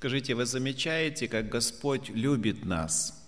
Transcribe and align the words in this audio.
Скажите, 0.00 0.34
вы 0.34 0.46
замечаете, 0.46 1.28
как 1.28 1.50
Господь 1.50 2.08
любит 2.08 2.64
нас? 2.64 3.22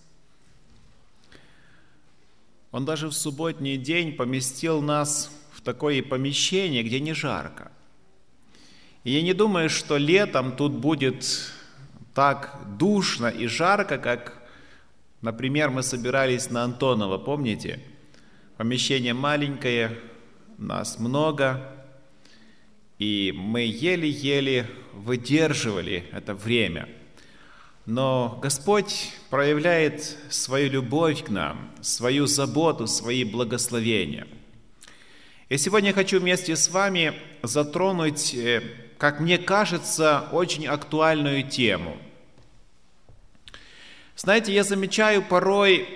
Он 2.70 2.86
даже 2.86 3.08
в 3.08 3.12
субботний 3.12 3.76
день 3.76 4.14
поместил 4.14 4.80
нас 4.80 5.30
в 5.52 5.60
такое 5.60 6.02
помещение, 6.02 6.82
где 6.82 6.98
не 6.98 7.12
жарко. 7.12 7.70
И 9.04 9.10
я 9.10 9.20
не 9.20 9.34
думаю, 9.34 9.68
что 9.68 9.98
летом 9.98 10.56
тут 10.56 10.72
будет 10.72 11.52
так 12.14 12.58
душно 12.78 13.26
и 13.26 13.48
жарко, 13.48 13.98
как, 13.98 14.42
например, 15.20 15.68
мы 15.68 15.82
собирались 15.82 16.48
на 16.48 16.64
Антонова, 16.64 17.18
помните? 17.18 17.80
Помещение 18.56 19.12
маленькое, 19.12 20.00
нас 20.56 20.98
много, 20.98 21.81
и 22.98 23.32
мы 23.34 23.62
еле-еле 23.62 24.68
выдерживали 24.92 26.04
это 26.12 26.34
время. 26.34 26.88
Но 27.84 28.38
Господь 28.40 29.10
проявляет 29.28 30.16
свою 30.30 30.70
любовь 30.70 31.24
к 31.24 31.28
нам, 31.28 31.72
свою 31.80 32.26
заботу, 32.26 32.86
свои 32.86 33.24
благословения. 33.24 34.28
И 35.48 35.58
сегодня 35.58 35.88
я 35.88 35.94
хочу 35.94 36.20
вместе 36.20 36.54
с 36.54 36.70
вами 36.70 37.14
затронуть, 37.42 38.34
э, 38.34 38.62
как 38.98 39.18
мне 39.18 39.36
кажется, 39.36 40.28
очень 40.30 40.66
актуальную 40.66 41.48
тему. 41.48 41.96
Знаете, 44.16 44.54
я 44.54 44.62
замечаю 44.62 45.22
порой, 45.22 45.88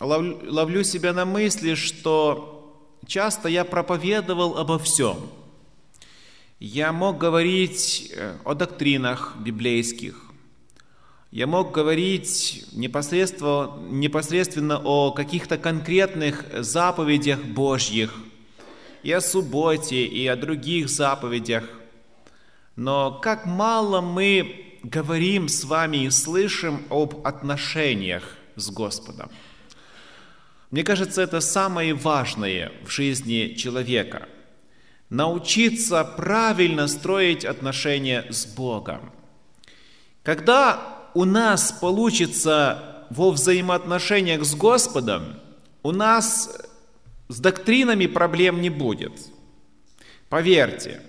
ловлю 0.00 0.82
себя 0.82 1.12
на 1.12 1.24
мысли, 1.24 1.74
что 1.74 2.84
часто 3.06 3.48
я 3.48 3.64
проповедовал 3.64 4.58
обо 4.58 4.78
всем– 4.80 5.30
я 6.60 6.92
мог 6.92 7.18
говорить 7.18 8.12
э, 8.14 8.36
о 8.44 8.54
доктринах 8.54 9.36
библейских. 9.38 10.20
Я 11.30 11.46
мог 11.46 11.72
говорить 11.72 12.64
непосредственно, 12.72 13.76
непосредственно 13.90 14.80
о 14.82 15.12
каких-то 15.12 15.58
конкретных 15.58 16.44
заповедях 16.64 17.40
Божьих, 17.44 18.14
и 19.04 19.12
о 19.12 19.20
субботе, 19.20 20.04
и 20.04 20.26
о 20.26 20.36
других 20.36 20.88
заповедях. 20.88 21.64
Но 22.74 23.12
как 23.12 23.46
мало 23.46 24.00
мы 24.00 24.78
говорим 24.82 25.48
с 25.48 25.64
вами 25.64 25.98
и 26.06 26.10
слышим 26.10 26.82
об 26.90 27.26
отношениях 27.26 28.36
с 28.56 28.70
Господом. 28.70 29.30
Мне 30.70 30.82
кажется, 30.82 31.22
это 31.22 31.40
самое 31.40 31.94
важное 31.94 32.72
в 32.84 32.90
жизни 32.90 33.54
человека– 33.54 34.28
научиться 35.10 36.04
правильно 36.04 36.86
строить 36.86 37.44
отношения 37.44 38.26
с 38.30 38.46
Богом. 38.46 39.12
Когда 40.22 41.08
у 41.14 41.24
нас 41.24 41.72
получится 41.72 43.06
во 43.10 43.30
взаимоотношениях 43.30 44.44
с 44.44 44.54
Господом, 44.54 45.40
у 45.82 45.92
нас 45.92 46.60
с 47.28 47.40
доктринами 47.40 48.06
проблем 48.06 48.60
не 48.60 48.68
будет. 48.68 49.12
Поверьте, 50.28 51.00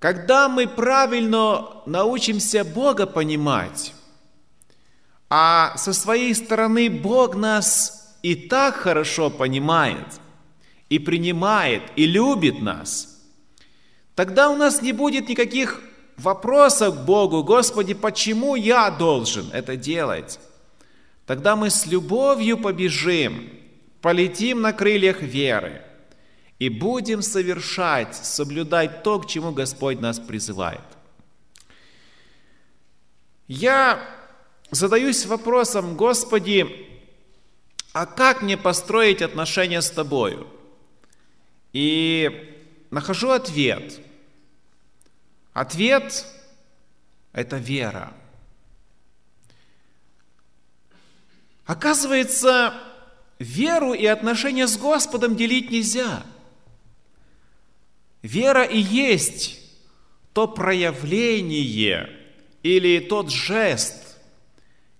когда 0.00 0.48
мы 0.48 0.66
правильно 0.66 1.82
научимся 1.86 2.64
Бога 2.64 3.06
понимать, 3.06 3.94
а 5.30 5.76
со 5.76 5.92
своей 5.92 6.34
стороны 6.34 6.90
Бог 6.90 7.36
нас 7.36 8.18
и 8.22 8.34
так 8.34 8.74
хорошо 8.74 9.30
понимает– 9.30 10.06
и 10.94 11.00
принимает, 11.00 11.82
и 11.96 12.06
любит 12.06 12.62
нас, 12.62 13.20
тогда 14.14 14.48
у 14.48 14.56
нас 14.56 14.80
не 14.80 14.92
будет 14.92 15.28
никаких 15.28 15.80
вопросов 16.16 16.94
к 16.94 17.04
Богу, 17.04 17.42
Господи, 17.42 17.94
почему 17.94 18.54
я 18.54 18.92
должен 18.92 19.50
это 19.52 19.74
делать? 19.76 20.38
Тогда 21.26 21.56
мы 21.56 21.70
с 21.70 21.86
любовью 21.86 22.58
побежим, 22.58 23.50
полетим 24.02 24.60
на 24.60 24.72
крыльях 24.72 25.20
веры 25.20 25.82
и 26.60 26.68
будем 26.68 27.22
совершать, 27.22 28.14
соблюдать 28.14 29.02
то, 29.02 29.18
к 29.18 29.26
чему 29.26 29.50
Господь 29.50 30.00
нас 30.00 30.20
призывает. 30.20 30.84
Я 33.48 33.98
задаюсь 34.70 35.26
вопросом, 35.26 35.96
Господи, 35.96 36.86
а 37.92 38.06
как 38.06 38.42
мне 38.42 38.56
построить 38.56 39.22
отношения 39.22 39.82
с 39.82 39.90
Тобою? 39.90 40.53
И 41.74 42.56
нахожу 42.90 43.30
ответ. 43.30 44.00
Ответ– 45.52 46.24
это 47.32 47.56
вера. 47.56 48.14
Оказывается, 51.66 52.74
веру 53.38 53.92
и 53.92 54.06
отношения 54.06 54.68
с 54.68 54.78
Господом 54.78 55.34
делить 55.34 55.70
нельзя. 55.70 56.24
Вера 58.22 58.62
и 58.62 58.78
есть 58.78 59.60
то 60.32 60.46
проявление 60.46 62.08
или 62.62 63.00
тот 63.00 63.30
жест, 63.30 64.16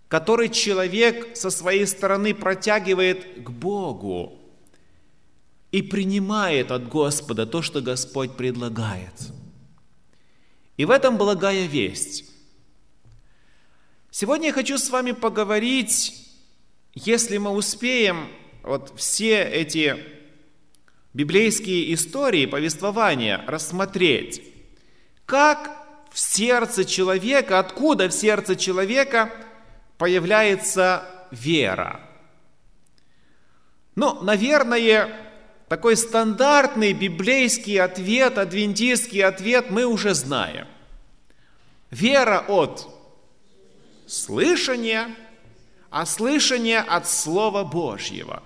который 0.08 0.48
человек 0.48 1.36
со 1.36 1.50
своей 1.50 1.86
стороны 1.86 2.34
протягивает 2.34 3.44
к 3.44 3.50
Богу 3.50 4.44
и 5.74 5.82
принимает 5.82 6.70
от 6.70 6.86
Господа 6.86 7.46
то, 7.46 7.60
что 7.60 7.80
Господь 7.80 8.36
предлагает. 8.36 9.32
И 10.76 10.84
в 10.84 10.90
этом 10.92 11.18
благая 11.18 11.66
весть. 11.66 12.30
Сегодня 14.08 14.46
я 14.46 14.52
хочу 14.52 14.78
с 14.78 14.88
вами 14.88 15.10
поговорить, 15.10 16.14
если 16.94 17.38
мы 17.38 17.50
успеем, 17.50 18.28
вот 18.62 18.92
все 18.96 19.42
эти 19.42 19.96
библейские 21.12 21.92
истории, 21.92 22.46
повествования 22.46 23.44
рассмотреть, 23.48 24.44
как 25.26 25.72
в 26.12 26.20
сердце 26.20 26.84
человека, 26.84 27.58
откуда 27.58 28.08
в 28.08 28.12
сердце 28.12 28.54
человека 28.54 29.32
появляется 29.98 31.04
вера. 31.32 32.00
Ну, 33.96 34.22
наверное, 34.22 35.33
такой 35.69 35.97
стандартный 35.97 36.92
библейский 36.92 37.80
ответ, 37.80 38.38
адвентистский 38.38 39.22
ответ 39.22 39.70
мы 39.70 39.84
уже 39.84 40.14
знаем. 40.14 40.66
Вера 41.91 42.44
от 42.48 42.88
слышания, 44.06 45.14
а 45.91 46.06
слышание 46.06 46.80
от 46.80 47.08
Слова 47.08 47.64
Божьего. 47.64 48.42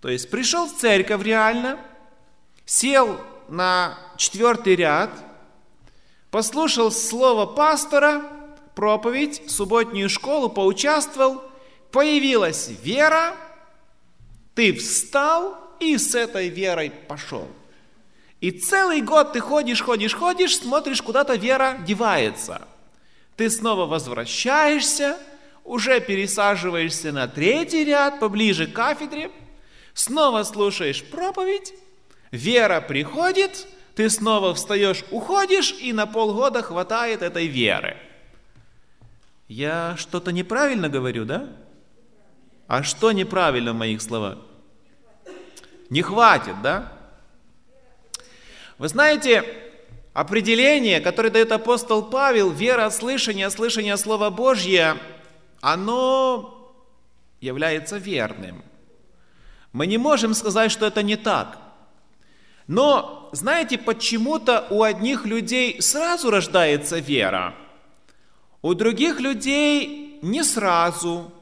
То 0.00 0.08
есть 0.08 0.30
пришел 0.30 0.66
в 0.66 0.76
церковь 0.76 1.22
реально, 1.22 1.78
сел 2.64 3.20
на 3.48 3.98
четвертый 4.16 4.76
ряд, 4.76 5.10
послушал 6.30 6.92
слово 6.92 7.46
пастора, 7.46 8.22
проповедь, 8.74 9.50
субботнюю 9.50 10.08
школу, 10.08 10.48
поучаствовал, 10.48 11.42
появилась 11.90 12.70
вера, 12.82 13.34
ты 14.54 14.72
встал 14.74 15.67
и 15.80 15.96
с 15.96 16.14
этой 16.14 16.48
верой 16.48 16.90
пошел. 16.90 17.48
И 18.40 18.50
целый 18.50 19.00
год 19.00 19.32
ты 19.32 19.40
ходишь, 19.40 19.82
ходишь, 19.82 20.14
ходишь, 20.14 20.58
смотришь, 20.58 21.02
куда-то 21.02 21.34
вера 21.34 21.78
девается. 21.86 22.62
Ты 23.36 23.50
снова 23.50 23.86
возвращаешься, 23.86 25.18
уже 25.64 26.00
пересаживаешься 26.00 27.12
на 27.12 27.28
третий 27.28 27.84
ряд, 27.84 28.20
поближе 28.20 28.66
к 28.66 28.72
кафедре, 28.72 29.30
снова 29.92 30.44
слушаешь 30.44 31.04
проповедь, 31.04 31.74
вера 32.30 32.80
приходит, 32.80 33.66
ты 33.94 34.08
снова 34.08 34.54
встаешь, 34.54 35.04
уходишь, 35.10 35.72
и 35.80 35.92
на 35.92 36.06
полгода 36.06 36.62
хватает 36.62 37.22
этой 37.22 37.48
веры. 37.48 37.96
Я 39.48 39.96
что-то 39.96 40.30
неправильно 40.30 40.88
говорю, 40.88 41.24
да? 41.24 41.48
А 42.66 42.82
что 42.82 43.12
неправильно 43.12 43.72
в 43.72 43.76
моих 43.76 44.02
словах? 44.02 44.38
Не 45.90 46.02
хватит, 46.02 46.60
да? 46.62 46.92
Вы 48.76 48.88
знаете, 48.88 49.44
определение, 50.12 51.00
которое 51.00 51.30
дает 51.30 51.50
апостол 51.50 52.02
Павел, 52.02 52.50
вера 52.50 52.86
от 52.86 52.94
слышания, 52.94 53.48
слышание 53.50 53.96
Слова 53.96 54.30
Божье, 54.30 54.96
оно 55.60 56.72
является 57.40 57.98
верным. 57.98 58.62
Мы 59.72 59.86
не 59.86 59.98
можем 59.98 60.34
сказать, 60.34 60.70
что 60.70 60.86
это 60.86 61.02
не 61.02 61.16
так. 61.16 61.58
Но 62.66 63.30
знаете, 63.32 63.78
почему-то 63.78 64.66
у 64.70 64.82
одних 64.82 65.24
людей 65.24 65.80
сразу 65.80 66.30
рождается 66.30 66.98
вера, 66.98 67.54
у 68.60 68.74
других 68.74 69.20
людей 69.20 70.18
не 70.20 70.42
сразу. 70.42 71.32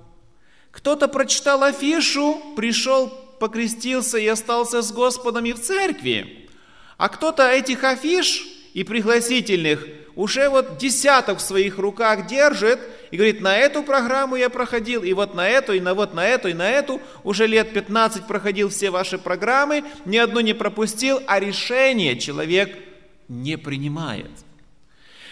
Кто-то 0.70 1.08
прочитал 1.08 1.62
афишу, 1.62 2.40
пришел 2.54 3.25
покрестился 3.38 4.18
и 4.18 4.26
остался 4.26 4.82
с 4.82 4.92
Господом 4.92 5.44
и 5.46 5.52
в 5.52 5.60
церкви. 5.60 6.48
А 6.96 7.08
кто-то 7.08 7.48
этих 7.48 7.84
афиш 7.84 8.46
и 8.74 8.84
пригласительных 8.84 9.86
уже 10.16 10.48
вот 10.48 10.78
десяток 10.78 11.38
в 11.38 11.42
своих 11.42 11.78
руках 11.78 12.26
держит 12.26 12.80
и 13.10 13.16
говорит, 13.16 13.42
на 13.42 13.56
эту 13.56 13.82
программу 13.82 14.36
я 14.36 14.48
проходил, 14.48 15.02
и 15.02 15.12
вот 15.12 15.34
на 15.34 15.46
эту, 15.46 15.74
и 15.74 15.80
на 15.80 15.94
вот 15.94 16.14
на 16.14 16.26
эту, 16.26 16.48
и 16.48 16.54
на 16.54 16.68
эту, 16.68 17.00
уже 17.22 17.46
лет 17.46 17.72
15 17.72 18.26
проходил 18.26 18.70
все 18.70 18.90
ваши 18.90 19.18
программы, 19.18 19.84
ни 20.06 20.16
одну 20.16 20.40
не 20.40 20.54
пропустил, 20.54 21.20
а 21.26 21.38
решение 21.38 22.18
человек 22.18 22.76
не 23.28 23.58
принимает. 23.58 24.30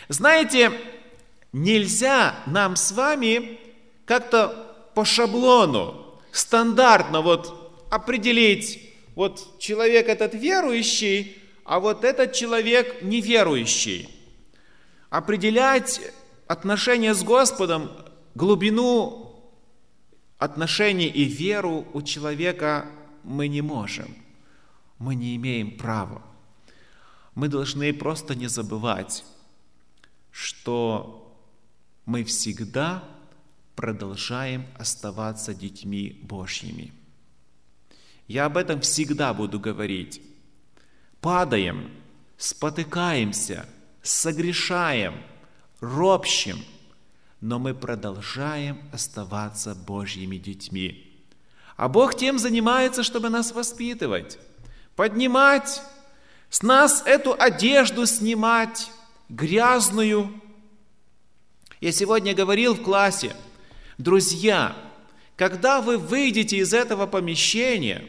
Знаете, 0.09 0.71
нельзя 1.53 2.35
нам 2.47 2.77
с 2.77 2.93
вами 2.93 3.59
как-то 4.05 4.91
по 4.95 5.07
шаблону, 5.07 6.21
стандартно 6.31 7.23
вот 7.23 7.64
определить, 7.95 8.93
вот 9.15 9.59
человек 9.59 10.09
этот 10.09 10.35
верующий, 10.35 11.39
а 11.65 11.79
вот 11.79 12.05
этот 12.05 12.33
человек 12.33 13.03
неверующий. 13.03 14.09
Определять 15.11 16.01
отношения 16.49 17.15
с 17.15 17.23
Господом, 17.23 17.91
глубину 18.35 19.41
отношений 20.39 21.07
и 21.07 21.25
веру 21.25 21.87
у 21.93 22.03
человека 22.03 22.87
мы 23.23 23.47
не 23.49 23.63
можем. 23.63 24.15
Мы 24.99 25.15
не 25.15 25.37
имеем 25.37 25.77
права. 25.79 26.23
Мы 27.35 27.49
должны 27.49 27.93
просто 27.95 28.35
не 28.35 28.49
забывать, 28.49 29.25
что 30.31 31.33
мы 32.07 32.25
всегда 32.25 33.05
продолжаем 33.77 34.67
оставаться 34.79 35.55
детьми 35.55 36.21
Божьими. 36.23 36.93
Я 38.27 38.47
об 38.47 38.57
этом 38.57 38.81
всегда 38.81 39.35
буду 39.35 39.61
говорить. 39.61 40.23
Падаем, 41.21 41.91
спотыкаемся, 42.37 43.67
согрешаем, 44.03 45.15
ропщим, 45.81 46.59
но 47.41 47.59
мы 47.59 47.75
продолжаем 47.75 48.79
оставаться 48.93 49.75
Божьими 49.75 50.37
детьми. 50.37 51.11
А 51.77 51.89
Бог 51.89 52.15
тем 52.15 52.39
занимается, 52.39 53.03
чтобы 53.03 53.29
нас 53.29 53.53
воспитывать, 53.53 54.39
поднимать, 54.97 55.83
с 56.49 56.63
нас 56.63 57.03
эту 57.05 57.35
одежду 57.39 58.07
снимать, 58.07 58.91
грязную. 59.29 60.41
Я 61.81 61.93
сегодня 61.93 62.35
говорил 62.35 62.75
в 62.75 62.83
классе, 62.83 63.35
друзья, 63.99 64.77
когда 65.37 65.81
вы 65.81 65.99
выйдете 65.99 66.59
из 66.59 66.73
этого 66.73 67.07
помещения, 67.07 68.05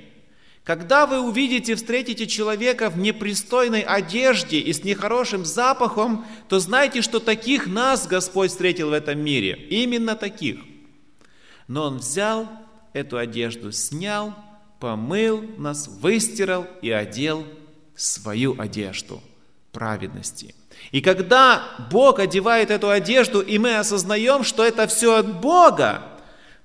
когда 0.65 1.05
вы 1.05 1.21
увидите, 1.21 1.75
встретите 1.75 2.25
человека 2.25 2.89
в 2.89 2.97
непристойной 2.97 3.81
одежде 3.81 4.59
и 4.59 4.73
с 4.73 4.83
нехорошим 4.83 5.45
запахом, 5.45 6.25
то 6.49 6.59
знайте, 6.59 7.03
что 7.03 7.19
таких 7.19 7.67
нас 7.67 8.07
Господь 8.07 8.49
встретил 8.49 8.89
в 8.89 8.93
этом 8.93 9.19
мире. 9.19 9.53
Именно 9.69 10.15
таких. 10.15 10.57
Но 11.67 11.83
Он 11.83 11.97
взял 11.99 12.49
эту 12.93 13.17
одежду, 13.17 13.71
снял, 13.71 14.33
помыл 14.79 15.45
нас, 15.59 15.87
выстирал 15.87 16.65
и 16.81 16.89
одел 16.89 17.45
свою 17.95 18.59
одежду 18.59 19.21
праведности. 19.71 20.55
И 20.91 20.99
когда 20.99 21.63
Бог 21.91 22.17
одевает 22.17 22.71
эту 22.71 22.89
одежду, 22.89 23.39
и 23.39 23.59
мы 23.59 23.77
осознаем, 23.77 24.43
что 24.43 24.65
это 24.65 24.87
все 24.87 25.13
от 25.17 25.41
Бога, 25.41 26.14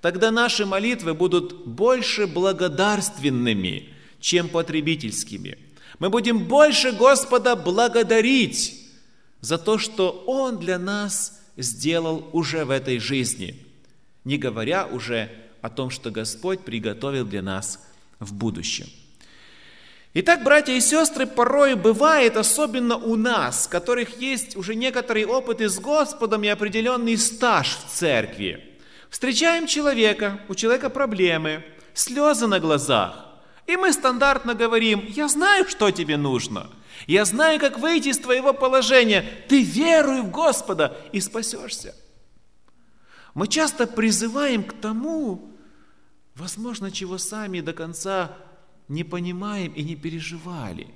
тогда 0.01 0.31
наши 0.31 0.67
молитвы 0.67 1.15
будут 1.15 1.67
больше 1.67 2.27
благодарственными, 2.27 3.89
чем 4.21 4.49
потребительскими. 4.49 5.59
Мы 5.99 6.11
будем 6.11 6.45
больше 6.45 6.93
Господа 6.93 7.57
благодарить 7.57 8.89
за 9.41 9.59
то, 9.59 9.79
что 9.79 10.25
Он 10.27 10.59
для 10.59 10.79
нас 10.79 11.41
сделал 11.57 12.29
уже 12.33 12.65
в 12.65 12.71
этой 12.71 12.99
жизни, 12.99 13.57
не 14.25 14.39
говоря 14.39 14.87
уже 14.87 15.31
о 15.61 15.69
том, 15.69 15.91
что 15.91 16.11
Господь 16.11 16.61
приготовил 16.61 17.27
для 17.27 17.43
нас 17.43 17.81
в 18.19 18.33
будущем. 18.33 18.87
Итак, 20.13 20.43
братья 20.43 20.73
и 20.73 20.81
сестры, 20.81 21.27
порой 21.27 21.77
бывает, 21.77 22.37
особенно 22.37 22.97
у 22.97 23.15
нас, 23.15 23.67
у 23.67 23.71
которых 23.71 24.21
есть 24.21 24.57
уже 24.57 24.75
некоторый 24.75 25.25
опыт 25.25 25.61
и 25.61 25.69
с 25.69 25.79
Господом 25.79 26.43
и 26.43 26.49
определенный 26.49 27.17
стаж 27.19 27.77
в 27.77 27.91
церкви– 27.91 28.65
Встречаем 29.11 29.67
человека, 29.67 30.41
у 30.49 30.55
человека 30.55 30.89
проблемы, 30.89 31.65
слезы 31.95 32.47
на 32.47 32.61
глазах. 32.61 33.27
И 33.67 33.77
мы 33.77 33.93
стандартно 33.93 34.55
говорим, 34.55 35.05
я 35.09 35.29
знаю, 35.29 35.69
что 35.69 35.91
тебе 35.91 36.17
нужно. 36.17 36.71
Я 37.07 37.25
знаю, 37.25 37.59
как 37.61 37.79
выйти 37.79 38.09
из 38.09 38.19
твоего 38.19 38.55
положения. 38.55 39.25
Ты 39.49 39.63
веруй 39.63 40.23
в 40.23 40.31
Господа 40.31 40.97
и 41.13 41.21
спасешься. 41.21 41.95
Мы 43.35 43.49
часто 43.49 43.87
призываем 43.87 44.65
к 44.65 44.73
тому, 44.81 45.53
возможно, 46.35 46.91
чего 46.91 47.19
сами 47.19 47.61
до 47.61 47.73
конца 47.73 48.37
не 48.89 49.05
понимаем 49.05 49.73
и 49.73 49.83
не 49.83 49.97
переживали. 49.97 50.89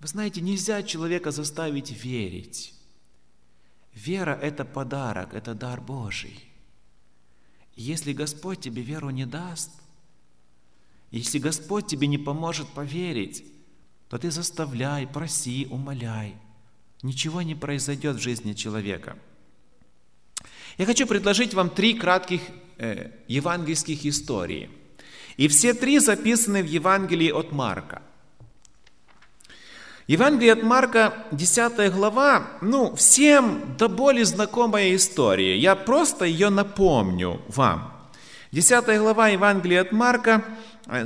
Вы 0.00 0.08
знаете, 0.08 0.40
нельзя 0.40 0.82
человека 0.82 1.30
заставить 1.30 1.90
верить. 1.90 2.74
Вера– 3.92 4.38
это 4.42 4.64
подарок, 4.64 5.34
это 5.34 5.54
дар 5.54 5.80
Божий. 5.80 6.53
Если 7.76 8.12
Господь 8.12 8.60
тебе 8.60 8.82
веру 8.82 9.10
не 9.10 9.26
даст, 9.26 9.70
если 11.10 11.38
Господь 11.38 11.86
тебе 11.86 12.06
не 12.06 12.18
поможет 12.18 12.68
поверить, 12.68 13.44
то 14.08 14.18
ты 14.18 14.30
заставляй, 14.30 15.06
проси, 15.06 15.66
умоляй. 15.70 16.34
Ничего 17.02 17.42
не 17.42 17.54
произойдет 17.54 18.16
в 18.16 18.22
жизни 18.22 18.52
человека. 18.54 19.18
Я 20.78 20.86
хочу 20.86 21.06
предложить 21.06 21.54
вам 21.54 21.70
три 21.70 21.94
кратких 21.94 22.40
э, 22.78 23.10
евангельских 23.28 24.06
истории. 24.06 24.70
И 25.36 25.48
все 25.48 25.74
три 25.74 25.98
записаны 25.98 26.62
в 26.62 26.66
Евангелии 26.66 27.30
от 27.30 27.52
Марка– 27.52 28.02
Евангелие 30.06 30.52
от 30.52 30.62
Марка, 30.62 31.14
10 31.30 31.90
глава, 31.90 32.46
ну, 32.60 32.94
всем 32.94 33.74
до 33.78 33.88
боли 33.88 34.22
знакомая 34.22 34.94
история. 34.94 35.56
Я 35.56 35.74
просто 35.74 36.26
ее 36.26 36.50
напомню 36.50 37.40
вам. 37.48 37.90
10 38.52 38.98
глава 38.98 39.28
Евангелия 39.28 39.80
от 39.80 39.92
Марка, 39.92 40.44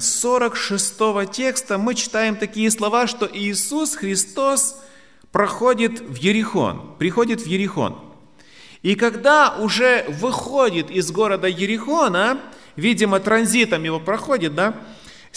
46 0.00 1.30
текста 1.30 1.78
мы 1.78 1.94
читаем 1.94 2.34
такие 2.34 2.72
слова, 2.72 3.06
что 3.06 3.30
Иисус 3.32 3.94
Христос 3.94 4.80
проходит 5.30 6.00
в 6.00 6.16
Ерихон, 6.16 6.96
приходит 6.98 7.42
в 7.42 7.46
Ерихон. 7.46 7.96
И 8.82 8.96
когда 8.96 9.58
уже 9.60 10.06
выходит 10.08 10.90
из 10.90 11.12
города 11.12 11.46
Ерихона, 11.46 12.40
видимо, 12.74 13.20
транзитом 13.20 13.84
его 13.84 14.00
проходит, 14.00 14.56
да, 14.56 14.74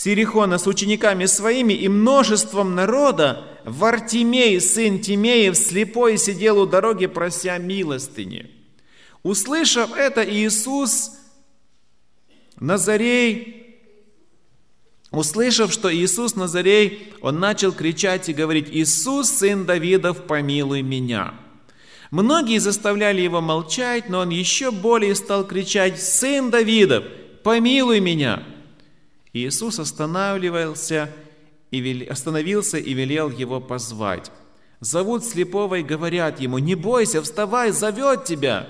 с 0.01 0.08
Ерихона 0.08 0.58
с 0.58 0.65
учениками 0.65 1.27
своими 1.27 1.74
и 1.74 1.88
множеством 1.88 2.74
народа, 2.74 3.46
Вартимей, 3.65 4.60
сын 4.60 5.00
Тимеев, 5.00 5.55
слепой 5.55 6.17
сидел 6.17 6.58
у 6.58 6.65
дороги, 6.65 7.05
прося 7.05 7.60
милостыни. 7.60 8.50
Услышав 9.22 9.96
это, 9.96 10.27
Иисус 10.27 11.12
Назарей, 12.60 13.77
услышав, 15.12 15.72
что 15.72 15.93
Иисус 15.93 16.34
Назарей, 16.34 17.13
он 17.22 17.39
начал 17.39 17.72
кричать 17.72 18.27
и 18.27 18.34
говорить, 18.34 18.70
«Иисус, 18.72 19.29
сын 19.29 19.67
Давидов, 19.67 20.25
помилуй 20.25 20.81
меня». 20.81 21.36
Многие 22.10 22.58
заставляли 22.58 23.22
его 23.22 23.39
молчать, 23.39 24.10
но 24.10 24.22
он 24.22 24.29
еще 24.29 24.72
более 24.72 25.13
стал 25.13 25.46
кричать, 25.46 26.01
«Сын 26.01 26.50
Давидов, 26.50 27.03
помилуй 27.43 28.00
меня!» 28.00 28.41
Иисус 29.33 29.79
останавливался 29.79 31.09
и 31.71 32.07
остановился 32.09 32.77
и 32.77 32.93
велел 32.93 33.29
его 33.29 33.61
позвать. 33.61 34.31
Зовут 34.81 35.23
слепого 35.23 35.75
и 35.75 35.83
говорят 35.83 36.39
ему, 36.39 36.57
«Не 36.57 36.75
бойся, 36.75 37.21
вставай, 37.21 37.71
зовет 37.71 38.25
тебя!» 38.25 38.67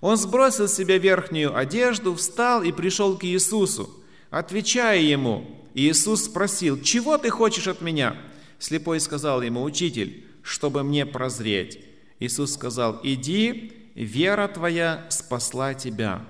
Он 0.00 0.16
сбросил 0.16 0.68
с 0.68 0.74
себя 0.74 0.98
верхнюю 0.98 1.56
одежду, 1.56 2.14
встал 2.14 2.62
и 2.62 2.72
пришел 2.72 3.16
к 3.16 3.24
Иисусу. 3.24 3.88
Отвечая 4.30 5.00
ему, 5.00 5.46
Иисус 5.74 6.24
спросил, 6.24 6.80
«Чего 6.80 7.16
ты 7.18 7.30
хочешь 7.30 7.68
от 7.68 7.80
меня?» 7.80 8.16
Слепой 8.58 9.00
сказал 9.00 9.42
ему, 9.42 9.62
«Учитель, 9.62 10.24
чтобы 10.42 10.82
мне 10.82 11.06
прозреть». 11.06 11.78
Иисус 12.18 12.54
сказал, 12.54 13.00
«Иди, 13.02 13.72
вера 13.94 14.48
твоя 14.48 15.06
спасла 15.08 15.74
тебя». 15.74 16.24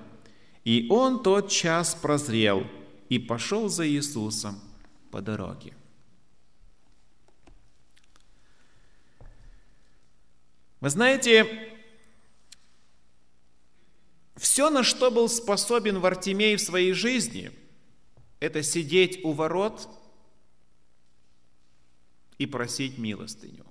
И 0.63 0.87
он 0.89 1.23
тот 1.23 1.49
час 1.49 1.97
прозрел– 1.99 2.63
и 3.09 3.19
пошел 3.19 3.69
за 3.69 3.87
Иисусом 3.87 4.59
по 5.11 5.21
дороге. 5.21 5.73
Вы 10.81 10.89
знаете, 10.89 11.75
все, 14.35 14.69
на 14.69 14.83
что 14.83 15.09
был 15.09 15.29
способен 15.29 15.99
Вартимей 15.99 16.55
в 16.57 16.61
своей 16.61 16.93
жизни, 16.93 17.51
это 18.39 18.61
сидеть 18.61 19.23
у 19.23 19.31
ворот 19.31 19.89
и 22.37 22.45
просить 22.45 22.97
милостыню. 22.97 23.65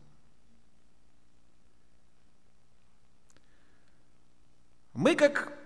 Мы, 4.95 5.17
как 5.17 5.59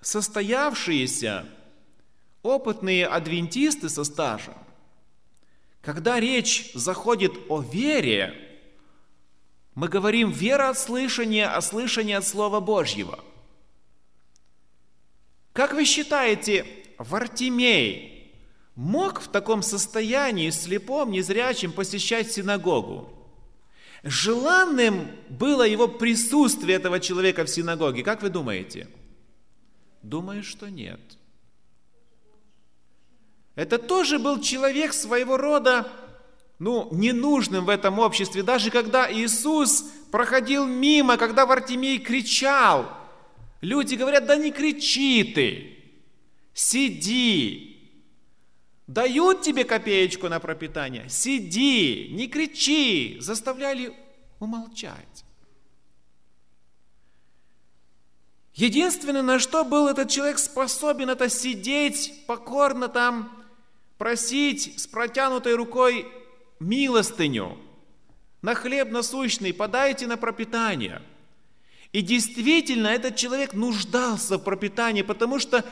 состоявшиеся, 0.00 1.46
опытные 2.42 3.06
адвентисты 3.06 3.88
со 3.88 4.04
стажем, 4.04 4.54
когда 5.80 6.20
речь 6.20 6.72
заходит 6.74 7.32
о 7.48 7.62
вере, 7.62 8.34
мы 9.74 9.88
говорим 9.88 10.30
вера 10.30 10.70
от 10.70 10.78
слышания, 10.78 11.54
а 11.54 11.60
слышание 11.60 12.18
от 12.18 12.26
Слова 12.26 12.60
Божьего. 12.60 13.24
Как 15.52 15.72
вы 15.72 15.84
считаете, 15.84 16.66
Вартимей 16.98 18.34
мог 18.74 19.20
в 19.20 19.28
таком 19.28 19.62
состоянии 19.62 20.50
слепом, 20.50 21.10
незрячим 21.10 21.72
посещать 21.72 22.30
синагогу? 22.30 23.10
Желанным 24.02 25.10
было 25.28 25.66
его 25.66 25.86
присутствие 25.88 26.76
этого 26.76 27.00
человека 27.00 27.44
в 27.44 27.50
синагоге. 27.50 28.02
Как 28.02 28.22
вы 28.22 28.30
думаете? 28.30 28.88
Думаю, 30.02 30.42
что 30.42 30.70
нет. 30.70 31.00
Это 33.60 33.76
тоже 33.76 34.18
был 34.18 34.40
человек 34.40 34.94
своего 34.94 35.36
рода, 35.36 35.86
ну, 36.58 36.88
ненужным 36.92 37.66
в 37.66 37.68
этом 37.68 37.98
обществе. 37.98 38.42
Даже 38.42 38.70
когда 38.70 39.12
Иисус 39.12 39.84
проходил 40.10 40.64
мимо, 40.64 41.18
когда 41.18 41.44
Вартимей 41.44 41.98
кричал, 41.98 42.90
люди 43.60 43.96
говорят, 43.96 44.24
да 44.24 44.36
не 44.36 44.50
кричи 44.50 45.24
ты, 45.24 45.76
сиди, 46.54 47.66
Дают 48.86 49.42
тебе 49.42 49.64
копеечку 49.64 50.30
на 50.30 50.40
пропитание, 50.40 51.08
сиди, 51.10 52.08
не 52.12 52.28
кричи, 52.28 53.18
заставляли 53.20 53.94
умолчать. 54.40 55.24
Единственное, 58.54 59.22
на 59.22 59.38
что 59.38 59.64
был 59.64 59.86
этот 59.86 60.08
человек 60.08 60.38
способен, 60.38 61.10
это 61.10 61.28
сидеть 61.28 62.24
покорно 62.26 62.88
там, 62.88 63.39
просить 64.00 64.80
с 64.80 64.86
протянутой 64.86 65.54
рукой 65.56 66.10
милостыню, 66.58 67.58
на 68.40 68.54
хлеб 68.54 68.90
насущный, 68.90 69.52
подайте 69.52 70.06
на 70.06 70.16
пропитание. 70.16 71.02
И 71.92 72.00
действительно, 72.00 72.86
этот 72.86 73.16
человек 73.16 73.52
нуждался 73.52 74.38
в 74.38 74.42
пропитании, 74.42 75.02
потому 75.02 75.38
что 75.38 75.66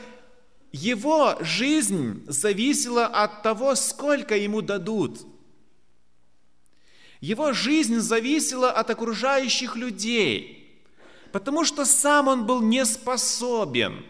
его 0.71 1.37
жизнь 1.39 2.23
зависела 2.27 3.07
от 3.07 3.41
того, 3.41 3.73
сколько 3.73 4.37
ему 4.37 4.61
дадут. 4.61 5.21
Его 7.21 7.51
жизнь 7.51 7.97
зависела 7.97 8.69
от 8.69 8.91
окружающих 8.91 9.75
людей, 9.75 10.83
потому 11.31 11.65
что 11.65 11.83
сам 11.83 12.27
он 12.27 12.45
был 12.45 12.61
не 12.61 12.85
способен 12.85 14.05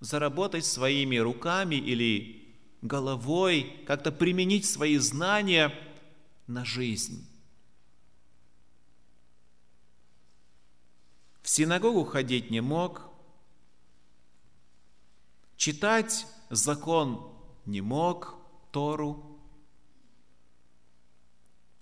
заработать 0.00 0.64
своими 0.64 1.16
руками 1.16 1.76
или 1.76 2.54
головой, 2.82 3.82
как-то 3.86 4.12
применить 4.12 4.66
свои 4.66 4.96
знания 4.98 5.74
на 6.46 6.64
жизнь. 6.64 7.26
В 11.42 11.48
синагогу 11.48 12.04
ходить 12.04 12.50
не 12.50 12.60
мог– 12.60 13.02
Читать 15.58 16.24
закон 16.50 17.36
не 17.66 17.80
мог, 17.80 18.36
Тору. 18.70 19.40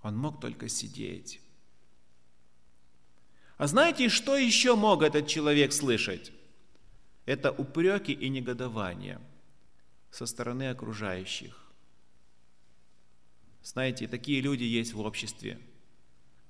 Он 0.02 0.16
мог 0.16 0.40
только 0.40 0.70
сидеть. 0.70 1.42
А 3.58 3.66
знаете, 3.66 4.08
что 4.08 4.34
еще 4.34 4.76
мог 4.76 5.02
этот 5.02 5.26
человек 5.26 5.74
слышать? 5.74 6.32
Это 7.26 7.52
упреки 7.52 8.12
и 8.12 8.28
негодование 8.28 9.20
со 10.10 10.24
стороны 10.26 10.70
окружающих. 10.70 11.62
Знаете, 13.62 14.08
такие 14.08 14.40
люди 14.40 14.62
есть 14.62 14.94
в 14.94 15.00
обществе, 15.00 15.60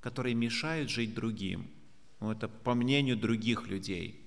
которые 0.00 0.34
мешают 0.34 0.90
жить 0.90 1.14
другим. 1.14 1.68
Ну, 2.20 2.30
это 2.30 2.46
по 2.48 2.74
мнению 2.74 3.16
других 3.16 3.66
людей– 3.66 4.22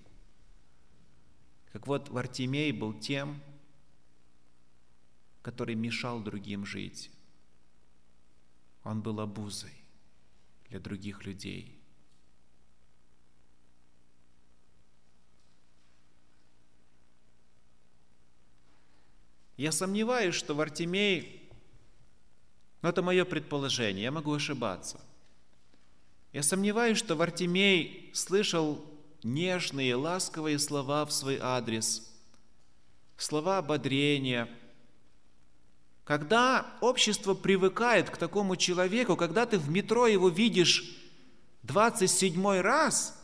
как 1.71 1.85
вот 1.85 2.09
Вартимей 2.09 2.71
был 2.71 2.93
тем, 2.93 3.41
который 5.41 5.75
мешал 5.75 6.21
другим 6.21 6.65
жить. 6.65 7.11
Он 8.83 9.01
был 9.01 9.19
обузой 9.19 9.73
для 10.69 10.79
других 10.79 11.25
людей. 11.25 11.78
Я 19.59 19.73
сомневаюсь, 19.73 20.35
что 20.35 20.53
Вартимей, 20.55 21.51
но 22.81 22.87
это 22.87 23.01
мое 23.01 23.25
предположение, 23.25 24.03
я 24.03 24.09
могу 24.09 24.33
ошибаться. 24.33 25.01
Я 26.31 26.43
сомневаюсь, 26.43 26.97
что 26.97 27.17
Вартимей 27.17 28.09
слышал 28.13 28.81
нежные, 29.21 29.95
ласковые 29.95 30.59
слова 30.59 31.05
в 31.05 31.11
свой 31.11 31.39
адрес, 31.41 32.09
слова 33.17 33.57
ободрения. 33.57 34.47
Когда 36.05 36.65
общество 36.79 37.33
привыкает 37.33 38.09
к 38.09 38.15
такому 38.15 38.55
человеку, 38.55 39.17
когда 39.17 39.45
ты 39.45 39.59
в 39.59 39.69
метро 39.69 40.07
его 40.07 40.29
видишь 40.29 40.85
27 41.63 42.61
раз 42.61 43.21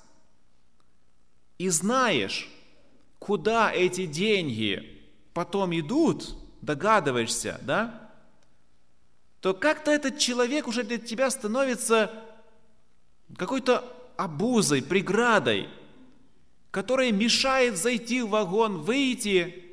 и 1.58 1.70
знаешь, 1.70 2.50
куда 3.20 3.72
эти 3.72 4.06
деньги 4.06 4.95
потом 5.36 5.78
идут, 5.78 6.36
догадываешься, 6.64 7.60
да? 7.62 8.10
То 9.42 9.54
как-то 9.54 9.92
этот 9.92 10.18
человек 10.18 10.68
уже 10.68 10.82
для 10.82 10.98
тебя 10.98 11.30
становится 11.30 12.12
какой-то 13.38 13.84
обузой, 14.18 14.82
преградой– 14.82 15.70
которая 16.76 17.14
мешает 17.14 17.78
зайти 17.78 18.22
в 18.22 18.32
вагон, 18.32 18.80
выйти, 18.80 19.64